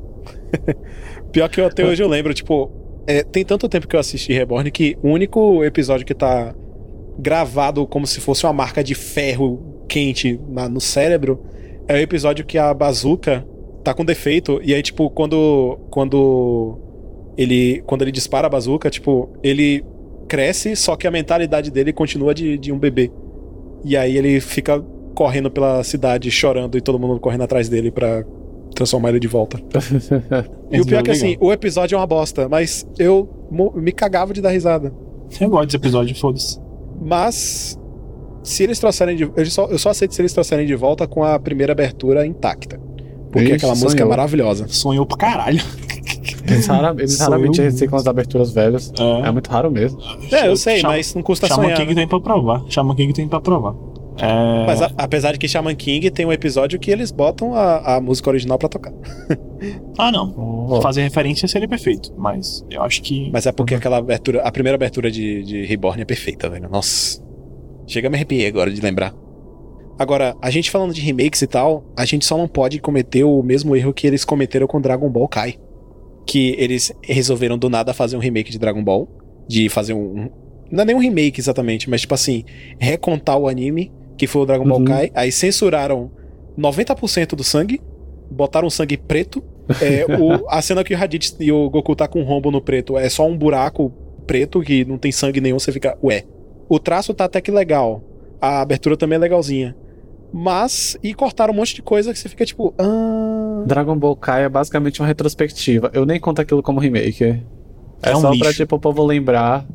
Pior 1.32 1.50
que 1.50 1.62
eu, 1.62 1.66
até 1.66 1.86
hoje 1.86 2.04
eu 2.04 2.08
lembro, 2.08 2.34
tipo, 2.34 2.70
é, 3.08 3.24
tem 3.24 3.44
tanto 3.44 3.68
tempo 3.68 3.88
que 3.88 3.96
eu 3.96 4.00
assisti 4.00 4.34
Reborn 4.34 4.70
que 4.72 4.98
o 5.02 5.10
único 5.10 5.64
episódio 5.64 6.06
que 6.06 6.14
tá 6.14 6.54
gravado 7.20 7.86
como 7.88 8.08
se 8.08 8.20
fosse 8.20 8.46
uma 8.46 8.54
marca 8.54 8.84
de 8.84 8.96
ferro 8.96 9.84
quente 9.88 10.40
na- 10.50 10.70
no 10.70 10.80
cérebro 10.80 11.44
é 11.88 11.96
o 11.96 11.98
episódio 11.98 12.46
que 12.46 12.58
a 12.58 12.74
bazuca 12.74 13.46
tá 13.84 13.94
com 13.94 14.06
defeito 14.06 14.62
e 14.64 14.74
aí, 14.74 14.82
tipo, 14.82 15.10
quando 15.10 15.78
quando 15.90 16.80
ele 17.38 17.82
quando 17.86 18.04
ele 18.04 18.12
dispara 18.12 18.48
a 18.48 18.50
bazuca, 18.50 18.90
tipo, 18.90 19.30
ele 19.44 19.84
cresce, 20.28 20.76
só 20.76 20.96
que 20.96 21.08
a 21.08 21.12
mentalidade 21.12 21.70
dele 21.72 21.92
continua 21.92 22.34
de, 22.34 22.58
de 22.58 22.72
um 22.72 22.80
bebê. 22.80 23.12
E 23.84 23.98
aí 23.98 24.16
ele 24.18 24.40
fica 24.40 24.80
correndo 25.16 25.52
pela 25.52 25.84
cidade 25.84 26.30
chorando 26.32 26.78
e 26.78 26.82
todo 26.82 26.98
mundo 27.00 27.20
correndo 27.20 27.44
atrás 27.44 27.68
dele 27.68 27.92
pra 27.92 28.24
transformar 28.82 29.10
ele 29.10 29.20
de 29.20 29.28
volta. 29.28 29.60
E 30.72 30.80
o 30.80 30.86
pior 30.86 31.00
é 31.00 31.04
que 31.04 31.12
assim, 31.12 31.36
o 31.42 31.52
episódio 31.52 31.96
é 31.96 31.98
uma 32.00 32.08
bosta, 32.08 32.48
mas 32.48 32.88
eu 32.98 33.28
me 33.76 33.92
cagava 33.92 34.34
de 34.34 34.42
dar 34.42 34.52
risada. 34.52 34.94
Eu 35.40 35.50
gosto 35.50 35.66
desse 35.66 35.76
episódio, 35.78 36.16
foda-se. 36.16 36.58
Mas 37.02 37.78
se 38.44 38.64
eles 38.64 38.80
trouxerem 38.80 39.16
de. 39.18 39.30
Eu 39.36 39.46
só, 39.48 39.66
eu 39.68 39.78
só 39.78 39.90
aceito 39.90 40.14
se 40.16 40.22
eles 40.22 40.32
trouxerem 40.34 40.66
de 40.66 40.76
volta 40.76 41.06
com 41.08 41.24
a 41.24 41.38
primeira 41.38 41.74
abertura 41.74 42.26
intacta. 42.26 42.80
Porque 43.32 43.48
Ixi, 43.48 43.56
aquela 43.56 43.72
música 43.74 43.92
é 43.94 43.98
sonhou. 43.98 44.10
maravilhosa. 44.10 44.68
Sonhou 44.70 45.06
pra 45.06 45.18
caralho. 45.18 45.62
Eles, 46.48 46.68
rara- 46.68 46.96
eles 46.98 47.20
raramente 47.20 47.62
reciclam 47.62 47.98
as 48.00 48.08
aberturas 48.08 48.52
velhas. 48.52 48.92
É. 48.98 49.28
É 49.28 49.32
muito 49.32 49.50
raro 49.50 49.70
mesmo. 49.72 50.00
É, 50.32 50.48
eu 50.48 50.56
sei, 50.58 50.80
Chama- 50.80 50.94
mas 50.96 51.14
não 51.16 51.22
custa 51.24 51.48
Chama 51.48 51.64
sonhar. 51.64 51.78
King 51.78 51.90
né? 51.90 51.96
tem 52.02 52.08
pra 52.08 52.20
provar. 52.20 52.64
Chama 52.70 52.96
King 52.96 53.14
tem 53.14 53.28
pra 53.28 53.40
provar. 53.40 53.74
É... 54.18 54.66
Mas 54.66 54.82
a- 54.82 54.92
apesar 54.98 55.32
de 55.34 55.40
que 55.40 55.48
Shaman 55.48 55.74
King 55.76 56.10
tem 56.12 56.26
um 56.26 56.32
episódio 56.34 56.78
que 56.80 56.92
eles 56.92 57.12
botam 57.12 57.54
a, 57.56 57.96
a 57.96 58.02
música 58.02 58.30
original 58.30 58.58
pra 58.58 58.70
tocar. 58.70 58.92
Ah, 59.96 60.12
não. 60.12 60.34
Oh. 60.68 60.82
Fazer 60.82 61.04
referência 61.04 61.48
seria 61.48 61.68
perfeito. 61.68 62.12
Mas 62.18 62.66
eu 62.72 62.82
acho 62.82 63.00
que. 63.04 63.30
Mas 63.32 63.46
é 63.46 63.52
porque 63.52 63.76
aquela 63.76 63.98
abertura, 63.98 64.42
a 64.42 64.52
primeira 64.52 64.76
abertura 64.76 65.12
de, 65.12 65.44
de 65.44 65.66
Reborn 65.66 66.02
é 66.02 66.06
perfeita, 66.06 66.50
velho. 66.50 66.68
Nossa. 66.68 67.22
Chega 67.86 68.08
a 68.08 68.10
me 68.10 68.16
arrepiar 68.16 68.48
agora 68.48 68.72
de 68.72 68.82
lembrar. 68.82 69.14
Agora, 70.00 70.36
a 70.42 70.50
gente 70.50 70.72
falando 70.72 70.96
de 70.96 71.02
remakes 71.02 71.44
e 71.44 71.48
tal, 71.48 71.84
a 71.96 72.06
gente 72.06 72.26
só 72.26 72.36
não 72.40 72.48
pode 72.48 72.80
cometer 72.80 73.24
o 73.24 73.44
mesmo 73.44 73.76
erro 73.76 73.94
que 73.94 74.08
eles 74.08 74.26
cometeram 74.26 74.66
com 74.66 74.82
Dragon 74.82 75.08
Ball 75.12 75.28
Kai. 75.28 75.56
Que 76.26 76.56
eles 76.58 76.92
resolveram 77.04 77.56
do 77.56 77.70
nada 77.70 77.94
fazer 77.94 78.16
um 78.18 78.20
remake 78.20 78.50
de 78.52 78.58
Dragon 78.58 78.84
Ball. 78.84 79.08
De 79.48 79.70
fazer 79.70 79.94
um. 79.94 80.22
um- 80.24 80.30
Não 80.72 80.82
é 80.82 80.86
nem 80.86 80.96
um 80.96 81.00
remake 81.00 81.40
exatamente, 81.40 81.88
mas 81.88 82.02
tipo 82.02 82.16
assim, 82.16 82.44
recontar 82.80 83.38
o 83.38 83.48
anime, 83.48 83.92
que 84.22 84.28
foi 84.28 84.44
o 84.44 84.46
Dragon 84.46 84.66
Ball 84.66 84.78
Uhum. 84.78 84.86
Kai. 84.86 85.10
Aí 85.16 85.32
censuraram 85.32 86.12
90% 86.56 87.36
do 87.36 87.44
sangue, 87.44 87.82
botaram 88.30 88.70
sangue 88.70 88.96
preto. 88.96 89.44
É, 89.82 90.06
o- 90.20 90.48
a 90.48 90.62
cena 90.62 90.84
que 90.84 90.94
o 90.94 90.98
Raditz 90.98 91.36
e 91.40 91.52
o 91.52 91.68
Goku 91.72 91.96
tá 91.96 92.08
com 92.08 92.20
um 92.22 92.24
rombo 92.24 92.52
no 92.52 92.62
preto 92.62 93.00
é 93.00 93.10
só 93.10 93.26
um 93.28 93.36
buraco 93.36 93.92
preto 94.28 94.62
que 94.62 94.86
não 94.86 95.00
tem 95.00 95.12
sangue 95.12 95.42
nenhum, 95.42 95.58
você 95.58 95.72
fica, 95.72 95.98
ué. 96.04 96.24
O 96.70 96.78
traço 96.78 97.16
tá 97.16 97.26
até 97.26 97.42
que 97.42 97.50
legal. 97.50 98.04
A 98.40 98.62
abertura 98.62 98.96
também 98.96 99.16
é 99.16 99.20
legalzinha. 99.20 99.76
Mas, 100.32 100.96
e 101.04 101.16
cortaram 101.16 101.52
um 101.52 101.58
monte 101.58 101.74
de 101.74 101.82
coisa 101.82 102.14
que 102.14 102.20
você 102.20 102.30
fica 102.30 102.46
tipo, 102.46 102.76
ah. 102.78 103.64
Dragon 103.66 103.98
Ball 103.98 104.16
Kai 104.16 104.44
é 104.46 104.50
basicamente 104.50 105.02
uma 105.02 105.08
retrospectiva. 105.08 105.90
Eu 105.96 106.06
nem 106.06 106.20
conto 106.20 106.42
aquilo 106.42 106.62
como 106.62 106.80
remake. 106.80 107.24
É, 107.24 107.42
É 108.04 108.16
um 108.16 108.22
só 108.22 108.28
pra, 108.30 108.38
lixo. 108.50 108.54
tipo, 108.58 108.76
o 108.76 108.80
povo 108.80 109.04
lembrar 109.04 109.66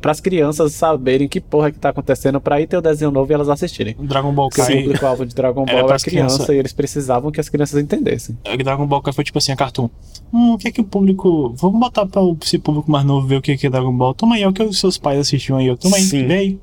para 0.00 0.10
as 0.12 0.20
crianças 0.20 0.72
saberem 0.72 1.26
que 1.28 1.40
porra 1.40 1.70
que 1.70 1.78
tá 1.78 1.88
acontecendo 1.88 2.40
pra 2.40 2.60
ir 2.60 2.66
ter 2.66 2.76
o 2.76 2.82
desenho 2.82 3.10
novo 3.10 3.30
e 3.30 3.34
elas 3.34 3.48
assistirem. 3.48 3.96
Dragon 3.98 4.32
Ball 4.32 4.48
Porque 4.48 4.60
o 4.62 4.66
Kai. 4.66 4.82
público-alvo 4.82 5.24
de 5.26 5.34
Dragon 5.34 5.62
Era 5.62 5.70
Ball 5.70 5.78
era 5.78 5.86
pras 5.86 6.02
criança 6.02 6.34
crianças. 6.36 6.54
e 6.54 6.58
eles 6.58 6.72
precisavam 6.72 7.30
que 7.30 7.40
as 7.40 7.48
crianças 7.48 7.80
entendessem. 7.82 8.36
É 8.44 8.56
Dragon 8.56 8.86
Ball 8.86 9.00
Kai 9.00 9.12
foi 9.14 9.24
tipo 9.24 9.38
assim, 9.38 9.52
a 9.52 9.56
Cartoon. 9.56 9.88
Hum, 10.32 10.52
o 10.54 10.58
que 10.58 10.68
é 10.68 10.72
que 10.72 10.80
o 10.80 10.84
público. 10.84 11.54
Vamos 11.56 11.78
botar 11.80 12.04
pra 12.06 12.20
o- 12.22 12.36
esse 12.42 12.58
público 12.58 12.90
mais 12.90 13.04
novo 13.06 13.26
ver 13.26 13.36
o 13.36 13.42
que 13.42 13.52
é 13.52 13.56
que 13.56 13.66
é 13.66 13.70
Dragon 13.70 13.96
Ball. 13.96 14.12
Toma 14.14 14.34
aí, 14.34 14.42
é 14.42 14.48
o 14.48 14.52
que 14.52 14.62
os 14.62 14.78
seus 14.78 14.98
pais 14.98 15.18
assistiam 15.20 15.58
aí. 15.58 15.70
ó. 15.70 15.76
Toma 15.76 15.96
aí, 15.96 16.02
Sim. 16.02 16.26
vê 16.26 16.34
aí. 16.34 16.58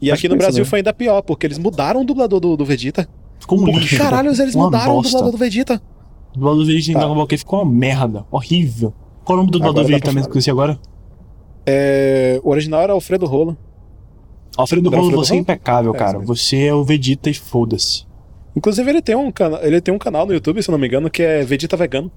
E 0.00 0.10
Acho 0.12 0.20
aqui 0.20 0.28
no 0.28 0.36
Brasil 0.36 0.58
mesmo. 0.60 0.70
foi 0.70 0.78
ainda 0.80 0.92
pior, 0.92 1.22
porque 1.22 1.46
eles 1.46 1.58
mudaram 1.58 2.02
o 2.02 2.04
dublador 2.04 2.38
do, 2.40 2.56
do 2.56 2.64
Vegeta. 2.64 3.08
Ficou 3.40 3.58
um 3.60 3.64
Por 3.64 3.74
lixo. 3.74 3.96
caralhos 3.98 4.38
eles 4.38 4.54
Uma 4.54 4.64
mudaram 4.66 4.92
o 4.92 4.96
bosta. 4.96 5.10
dublador 5.10 5.32
do 5.32 5.38
Vegeta? 5.38 5.82
O 6.30 6.34
dublador 6.34 6.60
do 6.60 6.66
Vegeta 6.66 6.90
em 6.90 6.94
Tá. 6.94 6.98
Dragon 7.00 7.14
Ball 7.14 7.26
Kai 7.26 7.38
ficou 7.38 7.62
uma 7.62 7.72
merda. 7.72 8.24
Horrível. 8.30 8.92
Qual 9.24 9.36
o 9.36 9.40
nome 9.40 9.50
do 9.50 9.58
dublador 9.58 9.82
do 9.82 9.88
Vegeta 9.88 10.12
mesmo 10.12 10.30
que 10.32 10.38
eu 10.50 10.52
agora? 10.52 10.78
É, 11.66 12.40
o 12.42 12.50
original 12.50 12.80
era 12.82 12.92
Alfredo 12.92 13.26
Rolo. 13.26 13.56
Alfredo 14.56 14.90
Rolo, 14.90 15.10
você 15.12 15.34
é 15.34 15.38
impecável, 15.38 15.94
É, 15.94 15.98
cara. 15.98 16.18
Você 16.20 16.64
é 16.66 16.74
o 16.74 16.82
Vegeta 16.84 17.30
e 17.30 17.34
foda-se. 17.34 18.06
Inclusive, 18.56 18.88
ele 18.90 19.02
tem, 19.02 19.14
um 19.14 19.30
cana 19.30 19.60
ele 19.62 19.80
tem 19.80 19.94
um 19.94 19.98
canal 19.98 20.26
no 20.26 20.32
YouTube, 20.32 20.62
se 20.62 20.68
eu 20.68 20.72
não 20.72 20.78
me 20.78 20.86
engano, 20.88 21.08
que 21.10 21.22
é 21.22 21.44
Vegeta 21.44 21.76
Vegano. 21.76 22.10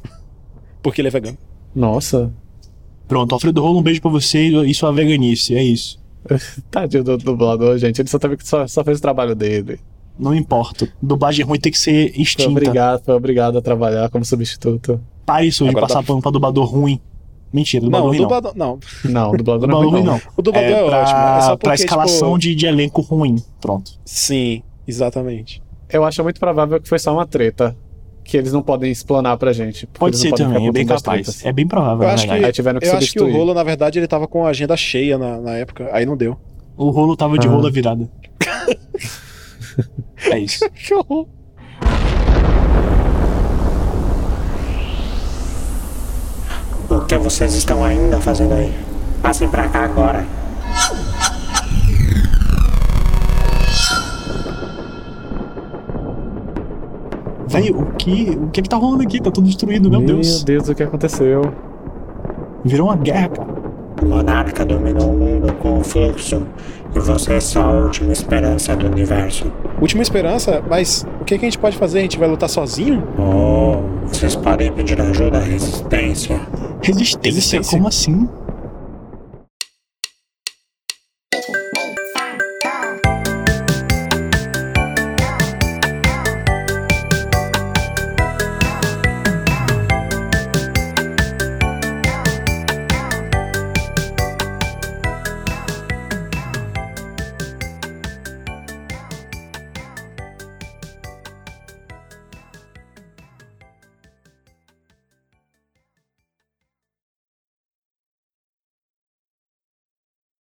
Porque 0.81 0.99
ele 1.01 1.09
é 1.09 1.11
vegano. 1.11 1.37
Nossa, 1.75 2.33
Pronto, 3.07 3.33
Alfredo 3.33 3.61
Rolo, 3.61 3.79
um 3.79 3.83
beijo 3.83 4.01
pra 4.01 4.09
você 4.09 4.39
e 4.47 4.73
sua 4.73 4.91
veganice. 4.93 5.53
É 5.53 5.61
isso. 5.61 5.99
tadinho 6.71 7.03
do 7.03 7.17
dublador, 7.17 7.77
gente. 7.77 7.99
Ele 8.01 8.07
só, 8.09 8.17
teve, 8.17 8.37
que- 8.37 8.47
só, 8.47 8.65
só 8.67 8.83
fez 8.85 8.99
o 8.99 9.01
trabalho 9.01 9.35
dele. 9.35 9.79
Não 10.17 10.33
importa. 10.33 10.87
Dublagem 11.01 11.43
ruim 11.45 11.59
tem 11.59 11.71
que 11.71 11.77
ser 11.77 12.11
Foi 12.13 12.21
extinta. 12.21 12.49
obrigado, 12.49 13.03
foi 13.03 13.13
obrigado 13.13 13.57
a 13.57 13.61
trabalhar 13.61 14.09
como 14.09 14.23
substituto. 14.23 15.01
Pare 15.25 15.45
isso 15.47 15.63
de 15.65 15.69
Agora 15.71 15.87
passar 15.87 15.99
dá- 16.01 16.07
pano 16.07 16.21
pra 16.21 16.31
dublador 16.31 16.65
ruim. 16.65 16.99
Mentira, 17.53 17.83
dublador 17.83 18.01
Não, 18.01 18.05
o 18.05 18.09
ruim 18.09 18.17
não. 18.19 18.23
dublador. 18.27 18.53
Não. 18.55 18.79
Não, 19.11 19.31
o 19.31 19.37
dublador 19.37 19.67
não 19.69 19.81
é 19.83 19.85
ruim, 19.85 20.03
não. 20.03 20.13
não. 20.13 20.21
O 20.37 20.41
dublador 20.41 20.69
é, 20.69 20.85
pra, 20.87 21.01
ótimo. 21.01 21.17
É 21.19 21.41
só 21.41 21.57
pra 21.57 21.71
porque, 21.71 21.83
escalação 21.83 22.27
tipo... 22.29 22.39
de, 22.39 22.55
de 22.55 22.65
elenco 22.65 23.01
ruim. 23.01 23.35
Pronto. 23.59 23.91
Sim, 24.05 24.63
exatamente. 24.87 25.61
Eu 25.89 26.05
acho 26.05 26.23
muito 26.23 26.39
provável 26.39 26.79
que 26.79 26.87
foi 26.87 26.97
só 26.99 27.11
uma 27.13 27.25
treta. 27.27 27.75
Que 28.23 28.37
eles 28.37 28.53
não 28.53 28.61
podem 28.61 28.89
explanar 28.91 29.35
pra 29.37 29.51
gente. 29.51 29.87
porque 29.87 29.99
Pode 29.99 30.15
eles 30.15 30.21
ser 30.21 30.29
não 30.29 30.37
podem 30.37 30.53
também, 30.53 30.67
é 30.67 30.71
bem 30.71 30.85
capaz. 30.85 31.03
tretas. 31.25 31.45
É 31.45 31.51
bem 31.51 31.67
provável, 31.67 32.03
Eu 32.03 32.07
na 32.07 32.13
acho 32.13 32.21
verdade. 32.21 32.39
que- 32.39 32.45
Aí 32.45 32.51
tiveram 32.53 32.79
que 32.79 32.85
Eu 32.85 32.89
acho 32.91 32.99
que 32.99 33.05
o 33.05 33.09
substituir. 33.23 33.37
Rolo, 33.39 33.53
na 33.53 33.63
verdade, 33.63 33.99
ele 33.99 34.07
tava 34.07 34.27
com 34.27 34.45
a 34.45 34.49
agenda 34.49 34.77
cheia 34.77 35.17
na, 35.17 35.41
na 35.41 35.51
época. 35.57 35.89
Aí 35.91 36.05
não 36.05 36.15
deu. 36.15 36.37
O 36.77 36.89
rolo 36.91 37.17
tava 37.17 37.37
de 37.37 37.47
Ah. 37.47 37.51
rola 37.51 37.69
virada. 37.71 38.07
é 40.31 40.39
isso. 40.39 40.63
Que 40.73 40.93
horror. 40.93 41.27
Que 47.17 47.17
vocês 47.17 47.53
estão 47.55 47.83
ainda 47.83 48.21
fazendo 48.21 48.53
aí? 48.53 48.73
Passem 49.21 49.47
pra 49.49 49.67
cá 49.67 49.83
agora. 49.83 50.25
Véi, 57.47 57.69
o 57.71 57.85
que, 57.97 58.29
o 58.41 58.47
que 58.47 58.61
é 58.61 58.63
que 58.63 58.69
tá 58.69 58.77
rolando 58.77 59.03
aqui? 59.03 59.21
Tá 59.21 59.29
tudo 59.29 59.45
destruído, 59.45 59.89
meu, 59.89 60.01
Deus. 60.01 60.41
Deus, 60.43 60.69
o 60.69 60.75
que 60.75 60.83
aconteceu? 60.83 61.53
Virou 62.63 62.87
uma 62.87 62.95
guerra, 62.95 63.27
cara. 63.27 63.51
O 64.01 64.05
monarca 64.05 64.65
dominou 64.65 65.11
o 65.11 65.17
mundo 65.17 65.53
com 65.55 65.79
o 65.79 65.83
fluxo 65.83 66.47
e 66.95 66.99
vocês 66.99 67.43
são 67.43 67.63
a 67.63 67.73
última 67.73 68.13
esperança 68.13 68.73
do 68.73 68.87
universo. 68.87 69.51
Última 69.81 70.01
esperança, 70.01 70.63
mas 70.67 71.05
o 71.19 71.25
que, 71.25 71.37
que 71.37 71.45
a 71.45 71.47
gente 71.49 71.59
pode 71.59 71.77
fazer? 71.77 71.99
A 71.99 72.01
gente 72.03 72.17
vai 72.17 72.29
lutar 72.29 72.47
sozinho? 72.47 73.03
Oh, 73.19 74.07
vocês 74.07 74.33
podem 74.33 74.71
pedir 74.71 74.99
ajuda 75.01 75.39
à 75.39 75.41
resistência. 75.41 76.39
Resistência? 76.81 77.19
Resistência. 77.23 77.71
Como 77.77 77.87
assim? 77.87 78.27